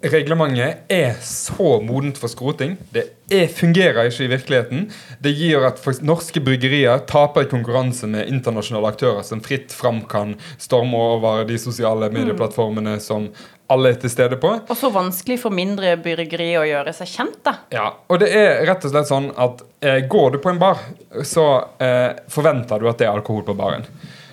reglementet 0.00 0.88
er 0.88 1.18
så 1.24 1.74
modent 1.84 2.16
for 2.20 2.32
skroting. 2.32 2.78
Det 2.94 3.02
er, 3.28 3.50
fungerer 3.52 4.08
ikke 4.08 4.24
i 4.24 4.30
virkeligheten. 4.32 4.86
Det 5.20 5.34
gir 5.36 5.66
at 5.68 5.82
norske 6.06 6.40
bryggerier 6.44 7.02
taper 7.10 7.44
i 7.44 7.50
konkurranse 7.50 8.08
med 8.08 8.30
internasjonale 8.32 8.94
aktører 8.94 9.26
som 9.26 9.42
fritt 9.44 9.74
fram 9.76 10.00
kan 10.08 10.38
storme 10.56 10.96
over 10.96 11.44
de 11.48 11.58
sosiale 11.60 12.08
medieplattformene 12.14 12.96
som 13.02 13.28
alle 13.70 13.92
er 13.92 13.98
til 14.02 14.10
stede 14.12 14.38
på. 14.40 14.52
Og 14.66 14.76
så 14.76 14.90
vanskelig 14.92 15.38
for 15.42 15.54
mindre 15.54 15.94
bryggeri 16.02 16.52
å 16.58 16.66
gjøre 16.66 16.94
seg 16.96 17.10
kjent, 17.10 17.40
da. 17.46 17.56
Ja, 17.74 17.86
og 18.10 18.22
det 18.22 18.30
er 18.34 18.64
rett 18.68 18.86
og 18.86 18.94
slett 18.94 19.10
sånn 19.10 19.30
at 19.38 19.62
eh, 19.84 20.00
går 20.10 20.34
du 20.34 20.40
på 20.42 20.52
en 20.52 20.60
bar, 20.62 20.80
så 21.26 21.46
eh, 21.82 22.10
forventer 22.30 22.82
du 22.82 22.90
at 22.90 22.98
det 23.00 23.06
er 23.08 23.14
alkohol 23.14 23.46
på 23.46 23.56
baren. 23.58 23.86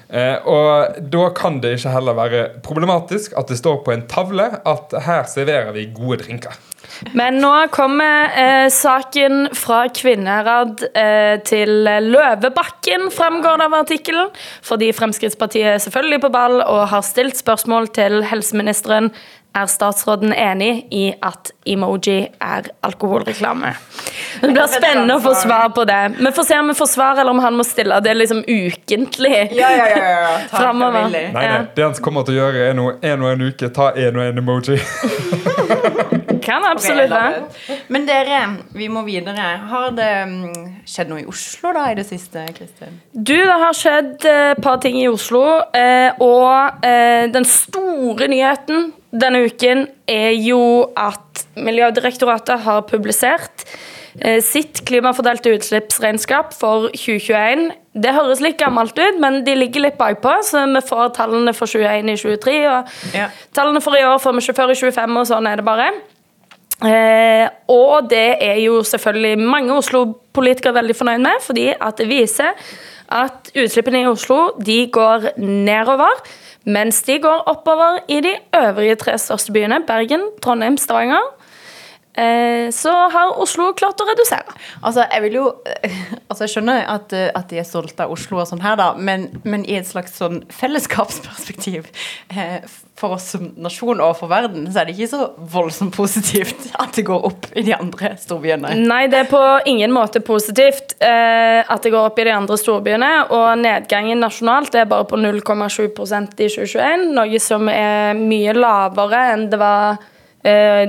Eh, 0.07 0.37
og 0.47 1.01
da 1.11 1.27
kan 1.35 1.59
det 1.63 1.75
ikke 1.77 1.91
heller 1.91 2.15
være 2.15 2.45
problematisk 2.63 3.35
at 3.39 3.51
det 3.51 3.59
står 3.59 3.81
på 3.83 3.91
en 3.91 4.07
tavle 4.07 4.47
at 4.63 4.95
her 5.03 5.27
serverer 5.27 5.73
vi 5.75 5.89
gode 5.95 6.21
drinker. 6.23 6.55
Men 7.17 7.37
nå 7.41 7.51
kommer 7.73 8.31
eh, 8.39 8.67
saken 8.73 9.49
fra 9.57 9.83
Kvinnherad 9.93 10.81
eh, 10.97 11.35
til 11.45 11.83
Løvebakken, 12.07 13.09
fremgår 13.13 13.59
det 13.59 13.67
av 13.67 13.75
artikkelen. 13.81 14.31
Fordi 14.65 14.89
Fremskrittspartiet 14.95 15.73
er 15.75 15.83
selvfølgelig 15.83 16.21
på 16.23 16.31
ball 16.33 16.61
og 16.63 16.87
har 16.93 17.05
stilt 17.05 17.37
spørsmål 17.37 17.91
til 17.97 18.23
helseministeren 18.31 19.11
er 19.57 19.69
statsråden 19.71 20.33
enig 20.33 20.87
i 20.93 21.05
at 21.25 21.51
emoji 21.67 22.19
er 22.43 22.69
alkoholreklame? 22.85 23.73
Det 24.41 24.51
blir 24.51 24.69
spennende 24.69 25.17
å 25.17 25.23
få 25.23 25.33
svar 25.41 25.71
på 25.75 25.85
det. 25.89 26.01
Vi 26.19 26.31
får 26.35 26.47
se 26.49 26.59
om 26.59 26.71
vi 26.71 26.77
får 26.77 26.91
svar, 26.91 27.17
eller 27.17 27.33
om 27.33 27.41
han 27.43 27.57
må 27.57 27.65
stille 27.67 27.99
det 28.05 28.13
liksom 28.17 28.43
ukentlig 28.47 29.33
Ja, 29.57 29.71
ja, 29.73 29.87
ja, 29.89 29.97
ja. 29.97 30.35
Takk, 30.51 30.61
framover. 30.61 31.09
Nei, 31.11 31.31
nei, 31.33 31.61
Det 31.75 31.87
han 31.87 31.97
kommer 32.03 32.27
til 32.27 32.37
å 32.37 32.43
gjøre, 32.43 32.69
er 32.69 32.77
noe 32.77 32.97
én 33.01 33.23
og 33.23 33.33
en 33.33 33.47
uke. 33.49 33.71
Ta 33.73 33.91
en 33.97 34.21
og 34.21 34.27
en 34.29 34.43
emoji. 34.43 34.79
Kan 36.47 36.63
absolutt 36.65 37.11
være. 37.11 37.41
Men 37.91 38.05
dere, 38.07 38.41
vi 38.77 38.87
må 38.91 39.03
videre. 39.07 39.47
Har 39.67 39.89
det 39.97 40.11
mm, 40.29 40.67
skjedd 40.87 41.11
noe 41.11 41.23
i 41.23 41.27
Oslo 41.27 41.73
da 41.75 41.89
i 41.91 41.97
det 41.97 42.05
siste, 42.07 42.45
Kristin? 42.55 43.01
Du, 43.11 43.35
det 43.35 43.57
har 43.63 43.75
skjedd 43.75 44.27
eh, 44.27 44.51
et 44.53 44.61
par 44.63 44.79
ting 44.83 44.99
i 45.01 45.07
Oslo, 45.11 45.43
eh, 45.75 46.13
og 46.23 46.85
eh, 46.87 47.27
den 47.33 47.47
store 47.47 48.29
nyheten 48.31 48.91
denne 49.21 49.43
uken 49.47 49.85
er 50.09 50.33
jo 50.37 50.59
at 50.97 51.45
Miljødirektoratet 51.57 52.59
har 52.65 52.83
publisert 52.89 53.63
eh, 54.21 54.39
sitt 54.45 54.83
klimafordelte 54.85 55.53
utslippsregnskap 55.57 56.53
for 56.57 56.89
2021. 56.93 57.71
Det 57.97 58.13
høres 58.13 58.41
litt 58.45 58.59
gammelt 58.61 58.97
ut, 58.97 59.17
men 59.21 59.41
de 59.45 59.55
ligger 59.57 59.87
litt 59.87 59.97
bakpå, 59.97 60.35
så 60.45 60.65
vi 60.69 60.83
får 60.85 61.15
tallene 61.17 61.53
for 61.57 61.69
2021 61.69 62.13
i 62.13 62.17
2023. 62.21 62.59
Og 62.69 63.15
Ja. 63.17 63.29
tallene 63.57 63.81
for 63.81 63.97
i 63.97 64.05
år 64.05 64.19
får 64.21 64.37
vi 64.37 64.45
ikke 64.45 64.57
før 64.61 64.71
i 64.75 64.77
2025, 64.77 65.17
og 65.17 65.27
sånn 65.31 65.49
er 65.51 65.55
det 65.61 65.65
bare. 65.65 65.89
Eh, 66.85 67.47
og 67.73 68.09
det 68.09 68.37
er 68.39 68.59
jo 68.61 68.83
selvfølgelig 68.85 69.39
mange 69.41 69.73
Oslo-politikere 69.73 70.75
veldig 70.77 70.95
fornøyd 70.95 71.23
med, 71.25 71.41
fordi 71.41 71.71
at 71.73 71.97
det 71.97 72.05
viser 72.07 72.53
at 73.09 73.49
utslippene 73.55 74.03
i 74.03 74.09
Oslo 74.09 74.51
de 74.61 74.85
går 74.93 75.31
nedover, 75.41 76.21
mens 76.67 77.01
de 77.07 77.19
går 77.23 77.43
oppover 77.47 77.99
i 78.11 78.19
de 78.21 78.33
øvrige 78.55 78.95
tre 78.95 79.17
største 79.17 79.51
byene, 79.55 79.79
Bergen, 79.87 80.21
Trondheim, 80.43 80.77
Stavanger. 80.77 81.23
Eh, 82.17 82.71
så 82.71 82.91
har 83.13 83.37
Oslo 83.37 83.69
klart 83.77 84.01
å 84.01 84.07
redusere. 84.09 84.55
Altså, 84.81 85.05
jeg 85.05 85.25
vil 85.27 85.37
jo 85.37 85.45
Altså, 86.27 86.43
jeg 86.43 86.57
skjønner 86.57 86.81
at, 86.91 87.13
eh, 87.15 87.29
at 87.37 87.47
de 87.51 87.61
er 87.61 87.67
stolte 87.67 88.03
av 88.03 88.11
Oslo 88.11 88.41
og 88.41 88.49
sånn 88.49 88.63
her, 88.63 88.75
da, 88.79 88.89
men, 88.97 89.29
men 89.47 89.63
i 89.69 89.77
et 89.77 89.87
slags 89.87 90.17
sånn 90.19 90.41
fellesskapsperspektiv 90.53 91.87
eh, 92.33 92.65
for 92.97 93.15
oss 93.15 93.29
som 93.35 93.51
nasjon 93.61 94.01
og 94.01 94.15
for 94.19 94.31
verden, 94.31 94.65
så 94.71 94.81
er 94.81 94.89
det 94.89 94.95
ikke 94.97 95.11
så 95.11 95.29
voldsomt 95.53 95.95
positivt 95.95 96.67
at 96.83 96.97
det 96.97 97.05
går 97.07 97.29
opp 97.29 97.47
i 97.53 97.63
de 97.67 97.75
andre 97.77 98.11
storbyene. 98.19 98.73
Nei, 98.81 99.03
det 99.11 99.21
er 99.23 99.31
på 99.31 99.43
ingen 99.69 99.93
måte 99.95 100.21
positivt 100.25 100.97
eh, 100.99 101.61
at 101.61 101.85
det 101.85 101.93
går 101.93 102.09
opp 102.09 102.19
i 102.19 102.27
de 102.27 102.35
andre 102.35 102.59
storbyene. 102.59 103.13
Og 103.37 103.47
nedgangen 103.61 104.21
nasjonalt 104.23 104.75
er 104.75 104.89
bare 104.89 105.07
på 105.07 105.21
0,7% 105.21 106.43
i 106.43 106.49
2021, 106.49 107.07
noe 107.15 107.41
som 107.43 107.71
er 107.71 108.17
mye 108.17 108.57
lavere 108.57 109.25
enn 109.35 109.49
det 109.53 109.61
var 109.61 110.01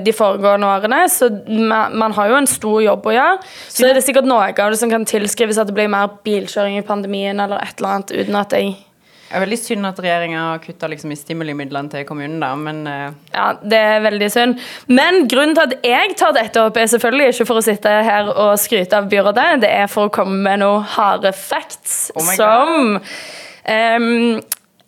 de 0.05 0.12
foregående 0.14 0.68
årene. 0.68 1.05
Så 1.12 1.31
man, 1.49 2.12
har 2.16 2.33
jo 2.33 2.40
en 2.40 2.51
stor 2.51 2.83
jobb 2.85 3.07
å 3.09 3.14
gjøre. 3.14 3.38
Så 3.68 3.88
er 3.88 3.97
det 3.97 4.05
sikkert 4.07 4.29
noe 4.29 4.51
av 4.51 4.75
det 4.75 4.81
som 4.81 4.92
kan 4.92 5.07
tilskrives 5.09 5.61
at 5.61 5.71
det 5.71 5.77
blir 5.77 5.90
mer 5.92 6.11
bilkjøring 6.27 6.79
i 6.79 6.85
pandemien 6.87 7.40
eller 7.40 7.62
et 7.62 7.79
eller 7.79 7.99
annet, 7.99 8.14
uten 8.14 8.38
at 8.38 8.55
jeg 8.57 8.77
Det 9.29 9.37
er 9.37 9.42
veldig 9.44 9.59
synd 9.61 9.85
at 9.85 9.99
regjeringa 10.01 10.42
har 10.47 10.61
kutta 10.62 10.88
liksom, 10.88 11.12
i 11.12 11.18
stimulimidlene 11.21 11.92
til 11.92 12.07
kommunen, 12.09 12.38
da, 12.40 12.55
men 12.57 12.79
uh... 12.88 13.11
Ja, 13.35 13.51
det 13.61 13.81
er 13.90 14.05
veldig 14.07 14.29
synd. 14.33 14.62
Men 14.88 15.27
grunnen 15.29 15.53
til 15.59 15.66
at 15.66 15.85
jeg 15.85 16.14
tar 16.16 16.33
dette 16.37 16.62
opp, 16.64 16.79
er 16.81 16.88
selvfølgelig 16.88 17.35
ikke 17.35 17.49
for 17.51 17.61
å 17.61 17.66
sitte 17.66 17.92
her 18.09 18.31
og 18.33 18.55
skryte 18.61 18.97
av 18.97 19.11
byrådet. 19.12 19.49
Det 19.66 19.73
er 19.83 19.90
for 19.92 20.09
å 20.09 20.14
komme 20.14 20.40
med 20.47 20.62
noen 20.64 20.87
harde 20.97 21.35
facts 21.37 21.99
Oh 22.16 22.33
som 22.38 22.97
ehm, 23.68 24.40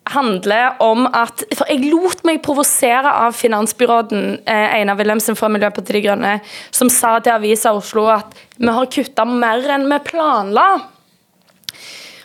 handler 0.09 0.81
om 0.81 1.05
at 1.05 1.43
For 1.55 1.69
jeg 1.69 1.91
lot 1.91 2.23
meg 2.27 2.41
provosere 2.45 3.11
av 3.25 3.35
finansbyråden 3.37 4.41
eh, 4.49 4.77
Einar 4.79 4.97
Wilhelmsen 4.99 5.37
fra 5.37 5.49
Miljøpartiet 5.51 5.99
De 5.99 6.05
Grønne, 6.07 6.37
som 6.73 6.89
sa 6.89 7.17
til 7.19 7.35
Avisa 7.35 7.73
Oslo 7.77 8.07
at 8.11 8.33
vi 8.57 8.71
har 8.71 8.89
kutta 8.91 9.27
mer 9.29 9.67
enn 9.77 9.87
vi 9.91 10.01
planla. 10.11 10.67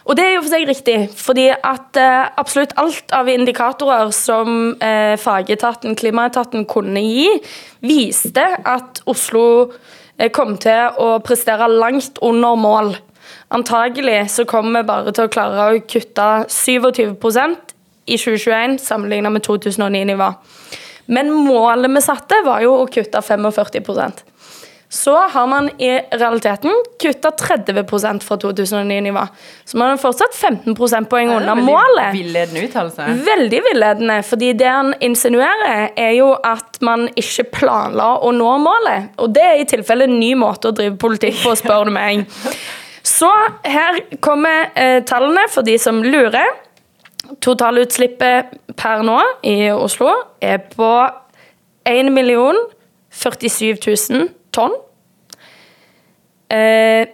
Og 0.06 0.14
det 0.14 0.22
er 0.22 0.36
jo 0.36 0.42
for 0.44 0.52
seg 0.54 0.68
riktig, 0.68 0.96
fordi 1.18 1.48
at 1.50 1.98
eh, 1.98 2.28
absolutt 2.38 2.76
alt 2.78 3.10
av 3.16 3.28
indikatorer 3.30 4.12
som 4.14 4.76
eh, 4.78 5.16
fagetaten, 5.18 5.96
klimaetaten, 5.98 6.62
kunne 6.70 7.02
gi, 7.02 7.26
viste 7.82 8.44
at 8.62 9.02
Oslo 9.10 9.72
eh, 10.16 10.30
kom 10.30 10.54
til 10.62 10.94
å 11.02 11.16
prestere 11.26 11.66
langt 11.72 12.22
under 12.22 12.54
mål. 12.54 12.94
Antagelig 13.50 14.28
så 14.30 14.46
kommer 14.46 14.80
vi 14.80 14.90
bare 14.92 15.14
til 15.14 15.26
å 15.26 15.32
klare 15.32 15.66
å 15.72 15.82
kutte 15.90 16.28
27 16.54 17.18
i 18.06 18.16
2021 18.18 18.78
sammenlignet 18.82 19.34
med 19.34 19.44
2009-nivå. 19.46 20.30
Men 21.06 21.30
målet 21.30 21.90
vi 21.90 22.02
satte, 22.02 22.40
var 22.46 22.64
jo 22.64 22.78
å 22.80 22.88
kutte 22.90 23.22
45% 23.22 24.24
så 24.88 25.16
har 25.16 25.46
man 25.46 25.70
i 25.80 26.00
realiteten 26.10 26.72
kutta 27.02 27.30
30% 27.30 28.20
fra 28.22 28.36
2009-nivå. 28.36 29.26
Så 29.64 29.78
man 29.78 29.90
har 29.90 29.96
fortsatt 29.96 30.34
15 30.34 30.76
prosentpoeng 30.76 31.30
under 31.34 31.54
målet. 31.54 32.14
Villedende 32.14 32.62
uttalelse. 32.68 33.08
Veldig 33.26 33.60
villedende, 33.70 34.20
fordi 34.22 34.52
det 34.52 34.70
han 34.70 34.94
insinuerer, 35.00 35.90
er 35.96 36.12
jo 36.16 36.30
at 36.38 36.78
man 36.86 37.08
ikke 37.18 37.48
planla 37.58 38.12
å 38.22 38.32
nå 38.34 38.52
målet. 38.62 39.10
Og 39.18 39.34
det 39.34 39.46
er 39.46 39.62
i 39.62 39.68
tilfelle 39.68 40.06
en 40.06 40.18
ny 40.20 40.34
måte 40.38 40.70
å 40.70 40.76
drive 40.76 40.96
politikk 41.02 41.42
på, 41.42 41.56
spør 41.58 41.90
du 41.90 41.96
meg. 41.96 42.22
Så 43.16 43.30
her 43.66 44.00
kommer 44.22 44.70
eh, 44.74 45.02
tallene 45.06 45.46
for 45.50 45.66
de 45.66 45.76
som 45.78 46.00
lurer. 46.02 46.46
Totalutslippet 47.42 48.44
per 48.76 49.02
nå 49.06 49.18
i 49.46 49.70
Oslo 49.72 50.10
er 50.42 50.58
på 50.72 50.90
1 51.86 52.12
million 52.12 52.56
47 53.10 53.76
000 54.10 54.28
tonn. 54.54 54.74
Eh, 56.52 57.06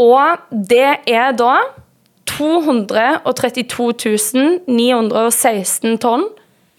og 0.00 0.36
det 0.50 0.96
er 1.10 1.32
da 1.36 1.60
232 2.30 4.60
916 4.66 5.98
tonn 6.00 6.24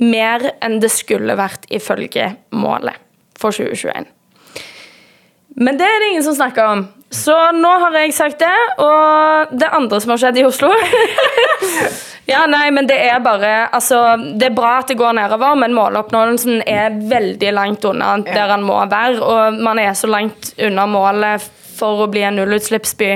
mer 0.02 0.42
enn 0.64 0.80
det 0.82 0.90
skulle 0.94 1.36
vært 1.38 1.66
ifølge 1.70 2.36
målet 2.56 2.96
for 3.38 3.52
2021. 3.54 4.06
Men 5.62 5.78
det 5.78 5.86
er 5.86 6.00
det 6.02 6.10
ingen 6.14 6.26
som 6.26 6.36
snakker 6.38 6.64
om. 6.66 6.88
Så 7.12 7.36
nå 7.58 7.72
har 7.84 7.98
jeg 8.00 8.14
sagt 8.16 8.40
det, 8.40 8.56
og 8.80 9.52
det 9.60 9.68
andre 9.76 10.00
som 10.00 10.14
har 10.14 10.22
skjedd 10.22 10.40
i 10.40 10.48
Oslo 10.48 10.72
Ja, 12.32 12.46
nei, 12.48 12.70
men 12.72 12.88
det 12.88 12.96
er 13.04 13.20
bare 13.24 13.50
Altså, 13.74 14.00
det 14.40 14.52
er 14.52 14.56
bra 14.56 14.78
at 14.80 14.92
det 14.92 15.00
går 15.00 15.18
nedover, 15.18 15.58
men 15.60 15.76
måloppnåelsen 15.76 16.64
er 16.70 16.96
veldig 17.12 17.52
langt 17.58 17.88
unna 17.90 18.14
der 18.24 18.54
han 18.54 18.64
må 18.64 18.78
være. 18.92 19.20
Og 19.20 19.60
man 19.64 19.82
er 19.82 19.96
så 19.98 20.08
langt 20.08 20.54
unna 20.62 20.86
målet 20.88 21.44
for 21.82 22.06
å 22.06 22.10
bli 22.12 22.22
en 22.28 22.38
nullutslippsby 22.38 23.10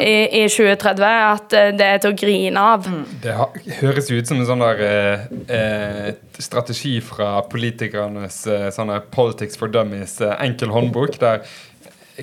i, 0.00 0.14
i 0.40 0.42
2030 0.48 1.04
at 1.08 1.54
eh, 1.56 1.70
det 1.76 1.86
er 1.86 2.02
til 2.02 2.12
å 2.12 2.18
grine 2.18 2.64
av. 2.74 2.88
Det 3.24 3.34
høres 3.80 4.10
ut 4.10 4.28
som 4.28 4.40
en 4.40 4.48
sånn 4.48 4.64
der 4.64 4.82
eh, 4.84 5.24
eh, 5.58 6.10
strategi 6.40 6.98
fra 7.04 7.38
politikernes 7.48 8.42
eh, 8.48 8.68
sånn 8.74 8.92
der 8.92 9.06
Politics 9.12 9.60
for 9.60 9.72
Dummies 9.72 10.18
enkel 10.38 10.72
håndbok, 10.74 11.16
der 11.20 11.44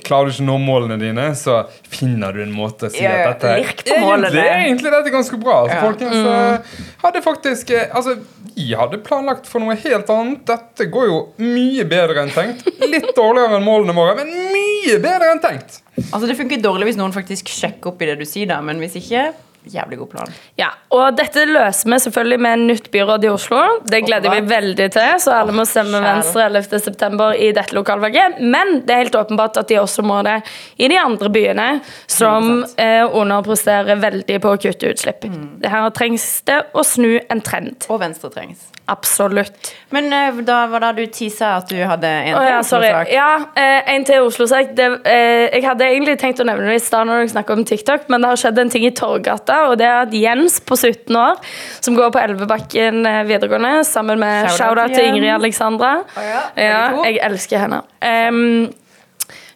Klarer 0.04 0.28
du 0.28 0.34
ikke 0.34 0.44
å 0.44 0.48
nå 0.50 0.56
målene 0.60 0.98
dine, 1.00 1.30
så 1.40 1.62
finner 1.88 2.36
du 2.36 2.42
en 2.44 2.52
måte 2.52 2.90
å 2.90 2.92
si 2.92 3.06
at 3.08 3.30
dette 3.30 3.54
lirk 3.62 3.84
på 3.88 4.00
målene. 4.02 4.32
Egentlig, 4.34 4.66
egentlig 4.66 4.92
dette 4.92 5.12
er 5.12 5.16
ganske 5.16 5.40
bra. 5.40 5.62
Altså, 5.64 5.78
Ja. 5.78 5.84
folkens 5.86 6.18
mm. 6.26 6.84
hadde 7.06 7.22
faktisk 7.24 7.72
eh, 7.72 7.88
Altså, 7.96 8.18
vi 8.56 8.74
hadde 8.76 9.00
planlagt 9.06 9.48
for 9.48 9.64
noe 9.64 9.76
helt 9.80 10.12
annet. 10.12 10.44
Dette 10.48 10.90
går 10.92 11.08
jo 11.08 11.22
mye 11.40 11.88
bedre 11.88 12.26
enn 12.26 12.34
tenkt. 12.36 12.68
Litt 12.84 13.12
dårligere 13.16 13.60
enn 13.60 13.66
målene 13.66 13.96
våre, 13.96 14.18
men 14.20 14.52
mye 14.52 15.00
bedre 15.04 15.32
enn 15.32 15.44
tenkt. 15.44 15.82
Altså 16.10 16.26
Det 16.28 16.36
funker 16.40 16.64
dårlig 16.64 16.92
hvis 16.92 17.00
noen 17.00 17.16
faktisk 17.16 17.52
sjekker 17.52 17.94
opp 17.94 18.04
i 18.04 18.12
det 18.12 18.20
du 18.20 18.28
sier, 18.28 18.50
da, 18.52 18.60
men 18.66 18.82
hvis 18.84 19.00
ikke 19.00 19.30
jævlig 19.74 19.98
god 20.02 20.10
plan. 20.12 20.34
Ja, 20.60 20.70
og 20.96 21.18
dette 21.18 21.46
løser 21.50 21.90
vi 21.92 22.00
selvfølgelig 22.06 22.40
med 22.46 22.58
en 22.58 22.68
nytt 22.70 22.90
byråd 22.94 23.26
i 23.28 23.32
Oslo. 23.32 23.62
Det 23.90 24.02
gleder 24.06 24.34
vi 24.36 24.42
veldig 24.50 24.90
til, 24.96 25.16
så 25.24 25.36
alle 25.40 25.56
må 25.56 25.66
stemme. 25.70 26.02
Venstre 26.06 26.48
11.9. 26.50 27.32
i 27.48 27.52
dette 27.56 27.76
lokalvalget. 27.78 28.40
Men 28.42 28.80
det 28.86 28.94
er 28.96 29.04
helt 29.06 29.20
åpenbart 29.20 29.58
at 29.62 29.72
de 29.72 29.80
også 29.82 30.06
må 30.06 30.22
det 30.28 30.38
i 30.78 30.90
de 30.92 31.00
andre 31.02 31.30
byene, 31.34 31.68
som 32.08 32.64
100%. 32.64 32.78
eh, 32.78 33.18
underpresterer 33.22 34.00
veldig 34.02 34.40
på 34.44 34.54
å 34.56 34.62
kutte 34.62 34.94
utslipp. 34.94 35.26
Mm. 35.30 35.50
Her 35.66 35.90
trengs 35.96 36.30
det 36.48 36.62
å 36.74 36.84
snu 36.86 37.20
en 37.30 37.42
trend. 37.46 37.88
Og 37.90 38.00
Venstre 38.04 38.30
trengs. 38.34 38.72
Absolutt. 38.88 39.72
Men 39.90 40.14
eh, 40.14 40.36
da 40.46 40.60
var 40.70 40.84
da 40.84 40.92
du 40.94 41.06
tisa 41.10 41.56
at 41.58 41.72
du 41.72 41.78
hadde 41.90 42.06
en 42.08 42.36
Å 42.38 42.44
ja, 42.46 42.60
til. 42.62 42.78
Oslo-sak. 42.78 43.10
Ja, 43.14 43.30
eh, 43.58 43.94
en 43.96 44.06
til 44.06 44.28
Oslo-sak. 44.28 44.76
Det, 44.78 44.90
eh, 45.10 45.46
jeg 45.56 45.64
hadde 45.66 45.88
egentlig 45.90 46.18
tenkt 46.22 46.44
å 46.44 46.46
nevne 46.46 46.70
det 46.70 46.78
i 46.78 46.84
stad 46.86 47.10
når 47.10 47.24
jeg 47.24 47.34
snakker 47.34 47.58
om 47.58 47.66
TikTok, 47.66 48.06
men 48.14 48.22
det 48.22 48.30
har 48.34 48.42
skjedd 48.44 48.62
en 48.62 48.74
ting 48.76 48.86
i 48.86 48.94
Torgata, 48.96 49.55
og 49.70 49.78
det 49.82 49.88
er 49.88 50.16
Jens 50.20 50.60
på 50.64 50.78
17 50.78 51.16
år, 51.20 51.40
som 51.82 51.96
går 51.98 52.12
på 52.16 52.22
Elvebakken 52.22 53.06
eh, 53.10 53.22
videregående, 53.30 53.84
sammen 53.88 54.20
med 54.22 54.50
Shout-out 54.56 54.94
til 54.96 55.08
Ingrid 55.10 55.32
Alexandra. 55.36 55.94
Alexandra. 56.16 56.34
ja, 56.58 56.66
Ja, 56.66 57.04
jeg 57.08 57.20
elsker 57.26 57.64
henne. 57.66 57.82
Um, 58.04 58.74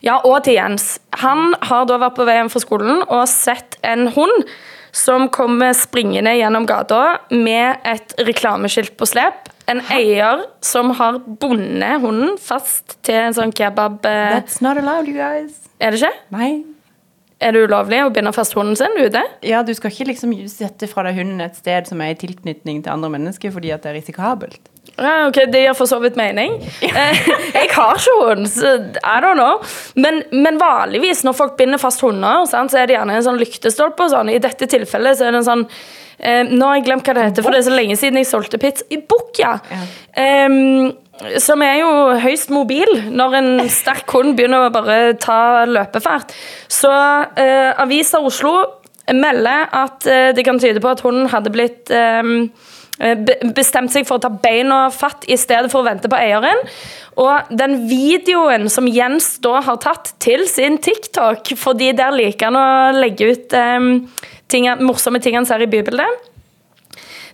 ja, 0.05 0.17
og 0.23 0.43
til 0.45 0.55
Jens. 0.55 0.99
Han 1.19 1.53
har 1.67 1.85
da 1.89 1.99
vært 1.99 2.15
på 2.17 2.25
vei 2.27 2.37
hjem 2.39 2.51
fra 2.53 2.61
skolen 2.63 3.01
og 3.07 3.25
sett 3.31 3.79
en 3.83 4.07
hund 4.15 4.45
som 4.95 5.27
kommer 5.29 5.75
springende 5.77 6.31
gjennom 6.39 6.65
gata 6.65 7.19
med 7.29 7.83
et 7.85 8.15
reklameskilt 8.25 8.95
på 8.97 9.05
slep. 9.05 9.51
En 9.69 9.83
eier 9.93 10.47
som 10.65 10.95
har 10.97 11.19
bundet 11.21 12.01
hunden 12.01 12.39
fast 12.41 12.97
til 13.05 13.19
en 13.27 13.35
sånn 13.37 13.53
kebab... 13.53 13.99
eh, 14.09 14.39
That's 14.39 14.63
not 14.65 14.79
allowed, 14.81 15.05
you 15.07 15.13
guys. 15.13 15.59
Er 15.79 15.93
det 15.93 16.01
ikke? 16.01 16.15
Nei. 16.33 16.51
Er 17.39 17.55
det 17.55 17.61
ulovlig 17.69 18.01
å 18.03 18.09
binde 18.11 18.33
fast 18.35 18.55
hunden 18.57 18.75
sin 18.75 18.97
ute? 18.99 19.21
Ja, 19.47 19.61
du 19.63 19.71
skal 19.75 19.93
ikke 19.93 20.09
liksom 20.09 20.33
sette 20.51 20.89
fra 20.91 21.05
deg 21.07 21.21
hunden 21.21 21.39
et 21.45 21.55
sted 21.55 21.87
som 21.87 22.01
er 22.03 22.11
i 22.11 22.17
tilknytning 22.19 22.81
til 22.83 22.91
andre 22.91 23.11
mennesker 23.13 23.53
fordi 23.55 23.71
at 23.71 23.85
det 23.85 23.93
er 23.93 23.97
risikabelt. 24.01 24.59
Ja, 24.97 25.29
ok, 25.29 25.45
Det 25.47 25.61
gir 25.63 25.77
for 25.77 25.87
så 25.87 26.01
vidt 26.03 26.17
mening. 26.19 26.57
Eh, 26.83 27.19
jeg 27.53 27.69
har 27.71 27.95
ikke 27.95 28.15
hund, 28.19 28.49
så 28.51 28.73
I 28.99 29.19
don't 29.23 29.39
know. 29.39 29.61
Men, 29.95 30.23
men 30.33 30.59
vanligvis 30.59 31.23
når 31.23 31.37
folk 31.37 31.55
binder 31.59 31.79
fast 31.79 32.03
hunder, 32.03 32.43
sant, 32.49 32.73
så 32.73 32.81
er 32.81 32.89
det 32.89 32.97
gjerne 32.97 33.15
en 33.15 33.25
sånn 33.29 33.39
lyktestolpe. 33.39 34.09
og 34.09 34.11
sånn. 34.11 34.33
I 34.33 34.41
dette 34.43 34.67
tilfellet 34.67 35.19
så 35.19 35.29
er 35.29 35.35
det 35.35 35.43
en 35.43 35.47
sånn 35.47 35.65
eh, 36.19 36.41
Nå 36.49 36.65
har 36.67 36.79
jeg 36.79 36.87
glemt 36.87 37.07
hva 37.07 37.15
det 37.17 37.27
heter, 37.29 37.45
for 37.45 37.55
det 37.55 37.61
er 37.61 37.67
så 37.69 37.75
lenge 37.75 37.99
siden 37.99 38.19
jeg 38.21 38.29
solgte 38.29 38.59
pizza. 38.61 38.87
I 38.93 39.01
Bukk, 39.01 39.39
ja. 39.41 39.55
Em, 40.19 40.91
som 41.41 41.61
er 41.65 41.81
jo 41.81 41.91
høyst 42.23 42.51
mobil 42.53 42.89
når 43.11 43.37
en 43.41 43.51
sterk 43.71 44.09
hund 44.15 44.37
begynner 44.37 44.67
å 44.67 44.73
bare 44.73 44.99
ta 45.19 45.65
løpefart. 45.67 46.31
Så 46.71 46.89
uh, 46.89 47.81
Avisa 47.83 48.21
Oslo 48.23 48.55
melder 49.11 49.67
at 49.75 50.07
uh, 50.07 50.29
det 50.35 50.45
kan 50.47 50.61
tyde 50.61 50.79
på 50.83 50.91
at 50.91 51.03
hunden 51.03 51.27
hadde 51.33 51.51
blitt 51.51 51.91
eh, 52.99 53.43
bestemt 53.55 53.93
seg 53.93 54.07
for 54.07 54.19
å 54.19 54.23
ta 54.25 54.31
beina 54.31 54.81
fatt 54.91 55.23
i 55.31 55.37
stedet 55.39 55.71
for 55.71 55.81
å 55.81 55.87
vente 55.87 56.09
på 56.11 56.17
eieren. 56.19 56.59
Og 57.19 57.51
den 57.51 57.77
videoen 57.89 58.67
som 58.71 58.87
Jens 58.91 59.37
da 59.43 59.59
har 59.65 59.79
tatt 59.83 60.13
til 60.23 60.45
sin 60.51 60.77
TikTok, 60.83 61.53
fordi 61.59 61.93
der 61.95 62.15
liker 62.15 62.51
han 62.51 62.59
å 62.59 62.99
legge 62.99 63.31
ut 63.31 63.55
em, 63.55 63.89
ting, 64.49 64.67
morsomme 64.83 65.21
ting 65.23 65.37
han 65.37 65.47
ser 65.47 65.63
i 65.63 65.69
bybildet. 65.69 66.28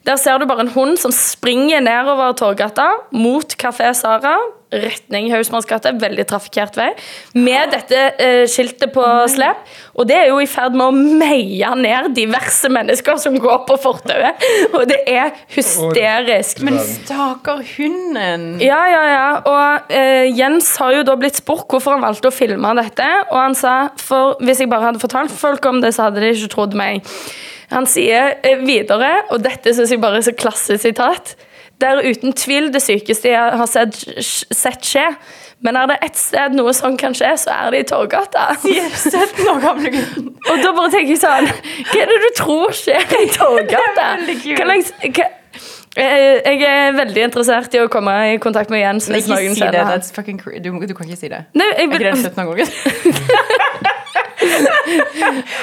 Der 0.06 0.20
ser 0.22 0.38
du 0.38 0.46
bare 0.46 0.68
en 0.68 0.74
hund 0.76 1.00
som 1.02 1.14
springer 1.14 1.82
nedover 1.82 2.36
Torgata 2.38 2.92
mot 3.16 3.56
Kafé 3.58 3.90
Sara, 3.98 4.36
retning 4.76 5.32
Hausmannsgata, 5.34 5.94
veldig 5.98 6.26
trafikkert 6.30 6.76
vei, 6.78 6.90
med 7.38 7.72
dette 7.74 8.02
eh, 8.22 8.44
skiltet 8.50 8.92
på 8.94 9.06
slep. 9.32 9.64
Og 9.96 10.06
det 10.10 10.18
er 10.20 10.30
jo 10.30 10.38
i 10.44 10.50
ferd 10.50 10.76
med 10.78 10.86
å 10.86 11.20
meie 11.22 11.72
ned 11.80 12.12
diverse 12.18 12.70
mennesker 12.70 13.18
som 13.22 13.38
går 13.42 13.64
på 13.70 13.80
fortauet. 13.82 14.46
Og 14.76 14.86
det 14.90 15.00
er 15.10 15.34
hysterisk. 15.56 16.62
Men 16.66 16.78
stakkar 16.84 17.64
hunden. 17.76 18.46
Ja, 18.62 18.84
ja, 18.92 19.02
ja. 19.10 19.26
Og 19.50 19.96
eh, 19.96 20.28
Jens 20.36 20.74
har 20.82 21.00
jo 21.00 21.08
da 21.08 21.18
blitt 21.18 21.42
spurt 21.42 21.66
hvorfor 21.72 21.96
han 21.96 22.06
valgte 22.06 22.30
å 22.30 22.36
filme 22.36 22.76
dette. 22.78 23.10
Og 23.32 23.42
han 23.42 23.58
sa 23.58 23.76
for 24.02 24.38
hvis 24.44 24.62
jeg 24.62 24.70
bare 24.70 24.92
hadde 24.92 25.02
fortalt 25.02 25.34
folk 25.34 25.66
om 25.72 25.82
det, 25.82 25.96
så 25.96 26.10
hadde 26.10 26.22
de 26.22 26.34
ikke 26.36 26.54
trodd 26.54 26.78
meg. 26.78 27.02
Han 27.76 27.86
sier 27.92 28.38
eh, 28.42 28.62
videre, 28.64 29.12
og 29.36 29.44
dette 29.44 29.74
syns 29.76 29.92
jeg 29.92 30.00
bare 30.04 30.22
er 30.22 30.26
så 30.30 30.34
klassesitat 30.38 31.36
Det 31.82 31.90
er 31.90 32.06
uten 32.08 32.32
tvil 32.40 32.70
det 32.72 32.80
sykeste 32.86 33.34
jeg 33.34 33.58
har 33.60 33.68
sett, 33.68 33.98
sett 34.56 34.86
skje. 34.88 35.06
Men 35.66 35.76
er 35.80 35.88
det 35.92 35.96
ett 36.06 36.18
sted 36.20 36.54
noe 36.56 36.72
sånn 36.76 36.96
kan 37.00 37.14
skje, 37.16 37.32
så 37.42 37.52
er 37.52 37.72
det 37.74 37.80
i 37.84 37.88
Torgata. 37.90 38.46
17 38.64 39.48
år 39.50 39.60
gamle 39.64 39.92
gutten. 39.96 40.28
Og 40.52 40.62
da 40.64 40.72
bare 40.78 40.92
tenker 40.94 41.16
jeg 41.16 41.22
sånn 41.24 41.48
Hva 41.90 42.00
er 42.04 42.12
det 42.12 42.20
du 42.24 42.30
tror 42.38 42.76
skjer 42.76 43.16
i 43.20 43.28
Torgata? 43.38 44.08
Eh, 45.96 46.42
Jeg 46.44 46.60
er 46.68 46.96
veldig 46.98 47.22
interessert 47.30 47.76
i 47.76 47.80
å 47.84 47.88
komme 47.92 48.12
i 48.34 48.38
kontakt 48.44 48.70
med 48.72 48.84
Jens. 48.84 49.08
Hvis 49.12 49.28
noen 49.32 49.56
si 49.56 49.64
det. 49.64 49.84
du, 50.64 50.72
du 50.88 50.94
kan 50.96 51.08
ikke 51.08 51.22
si 51.24 51.32
det. 51.32 51.42
Nei, 51.56 51.70
jeg 51.72 51.88
Er 51.88 51.92
ikke 51.92 52.04
det 52.04 52.18
slutten 52.24 52.42
av 52.44 52.48
17 52.48 52.52
år 52.52 52.56
gammel 52.56 52.64
gutt? 52.64 52.74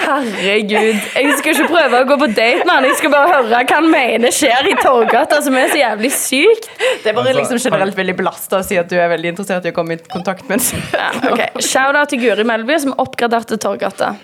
Herregud. 0.07 0.99
Jeg 1.17 1.37
skal 1.39 1.55
ikke 1.55 1.69
prøve 1.71 2.01
å 2.03 2.09
gå 2.09 2.19
på 2.23 2.29
date 2.33 2.65
med 2.67 2.73
han. 2.75 2.89
Jeg 2.89 2.99
skal 3.01 3.15
bare 3.15 3.31
høre 3.35 3.51
hva 3.53 3.63
han 3.71 3.89
mener 3.93 4.35
skjer 4.35 4.73
i 4.73 4.75
Torgata, 4.81 5.41
som 5.45 5.57
er 5.59 5.71
så 5.73 5.81
jævlig 5.81 6.13
sykt. 6.17 6.69
Det 7.03 7.13
er 7.13 7.17
bare 7.17 7.33
Altså, 7.33 7.39
liksom 7.39 7.63
generelt 7.71 7.97
veldig 7.97 8.17
belasta 8.19 8.61
å 8.61 8.67
si 8.67 8.77
at 8.81 8.91
du 8.91 8.99
er 8.99 9.09
veldig 9.13 9.33
interessert 9.33 9.69
i 9.69 9.73
å 9.73 9.77
komme 9.77 9.97
i 9.97 10.03
kontakt 10.13 10.49
med 10.51 10.61
en 10.61 10.85
Ja, 11.03 11.09
ok. 11.33 11.63
Shout-out 11.63 12.13
til 12.13 12.21
Guri 12.25 12.45
Melby, 12.47 12.77
som 12.83 12.95
oppgraderte 13.01 13.59
Torgata. 13.63 14.15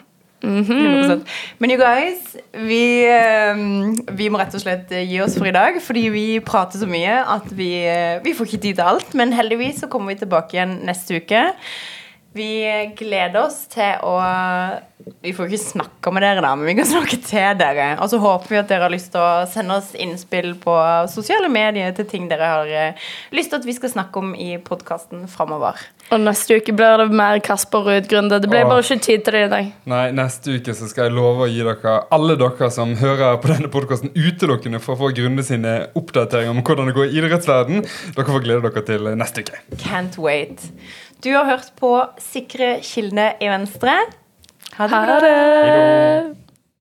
100%. 0.42 1.24
Men 1.58 1.70
you 1.70 1.78
guys, 1.78 2.36
vi, 2.52 3.02
eh, 3.10 3.58
vi 4.14 4.28
må 4.30 4.38
rett 4.38 4.54
og 4.54 4.62
slett 4.62 4.92
eh, 4.94 5.06
gi 5.08 5.18
oss 5.24 5.34
for 5.38 5.48
i 5.50 5.54
dag. 5.54 5.80
Fordi 5.82 6.04
vi 6.14 6.24
prater 6.44 6.78
så 6.82 6.88
mye 6.90 7.20
at 7.36 7.48
vi, 7.50 7.72
eh, 7.82 8.22
vi 8.24 8.34
får 8.38 8.50
ikke 8.50 8.62
tid 8.62 8.78
til 8.78 8.86
alt. 8.86 9.14
Men 9.18 9.34
heldigvis 9.34 9.82
så 9.82 9.90
kommer 9.90 10.14
vi 10.14 10.22
tilbake 10.22 10.58
igjen 10.58 10.78
neste 10.86 11.18
uke. 11.18 11.48
Vi 12.36 12.94
gleder 12.98 13.46
oss 13.46 13.62
til 13.72 14.04
å 14.04 14.18
Vi 15.24 15.32
får 15.32 15.48
ikke 15.48 15.62
snakke 15.62 16.10
med 16.12 16.22
dere, 16.22 16.42
da, 16.44 16.50
men 16.58 16.68
vi 16.68 16.74
kan 16.76 16.86
snakke 16.88 17.16
til 17.24 17.54
dere. 17.56 17.86
Og 18.02 18.10
så 18.12 18.18
håper 18.20 18.52
vi 18.52 18.58
at 18.60 18.68
dere 18.68 18.84
har 18.84 18.92
lyst 18.92 19.12
til 19.14 19.22
å 19.22 19.46
sende 19.48 19.78
oss 19.80 19.94
innspill 19.96 20.52
på 20.60 20.74
sosiale 21.08 21.48
medier 21.48 21.94
til 21.96 22.06
ting 22.10 22.26
dere 22.28 22.50
har 22.50 22.68
eh, 22.68 23.06
lyst 23.32 23.54
til 23.54 23.62
at 23.62 23.68
vi 23.68 23.76
skal 23.78 23.94
snakke 23.94 24.20
om 24.20 24.34
i 24.36 24.58
podkasten 24.60 25.24
framover. 25.32 25.80
Og 26.12 26.20
neste 26.20 26.58
uke 26.60 26.72
blir 26.76 27.00
det 27.00 27.08
mer 27.12 27.40
Kasper 27.44 27.84
Ruud-Grunde. 27.86 28.40
Det 28.42 28.50
ble 28.52 28.62
Åh. 28.64 28.68
bare 28.68 28.84
ikke 28.84 29.00
tid 29.06 29.24
til 29.24 29.36
det 29.38 29.42
i 29.46 29.50
dag. 29.54 29.72
Nei, 29.92 30.04
neste 30.16 30.58
uke 30.58 30.76
så 30.76 30.88
skal 30.90 31.08
jeg 31.08 31.16
love 31.16 31.46
å 31.46 31.50
gi 31.50 31.64
dere, 31.64 31.96
alle 32.14 32.36
dere 32.40 32.70
som 32.74 32.94
hører 33.00 33.40
på 33.42 33.52
denne 33.54 33.72
podkasten, 33.72 34.12
utelukkende 34.16 34.80
for 34.84 34.96
å 34.96 35.02
få 35.06 35.14
Grunde 35.18 35.42
sine 35.46 35.74
oppdateringer 35.98 36.52
om 36.52 36.62
hvordan 36.64 36.90
det 36.90 36.96
går 36.98 37.08
i 37.08 37.20
idrettsverden. 37.20 37.84
Dere 38.16 38.28
får 38.28 38.44
glede 38.44 38.68
dere 38.68 38.86
til 38.92 39.12
neste 39.16 39.44
uke. 39.44 39.60
Can't 39.80 40.20
wait. 40.20 40.68
Du 41.24 41.32
har 41.34 41.48
hørt 41.48 41.72
på 41.80 41.92
Sikre 42.22 42.76
kildene 42.86 43.32
i 43.42 43.48
Venstre. 43.50 43.96
Ha 44.78 44.86
det 44.86 44.94
Ha 44.94 45.04
bra. 45.06 45.16
det! 45.24 46.47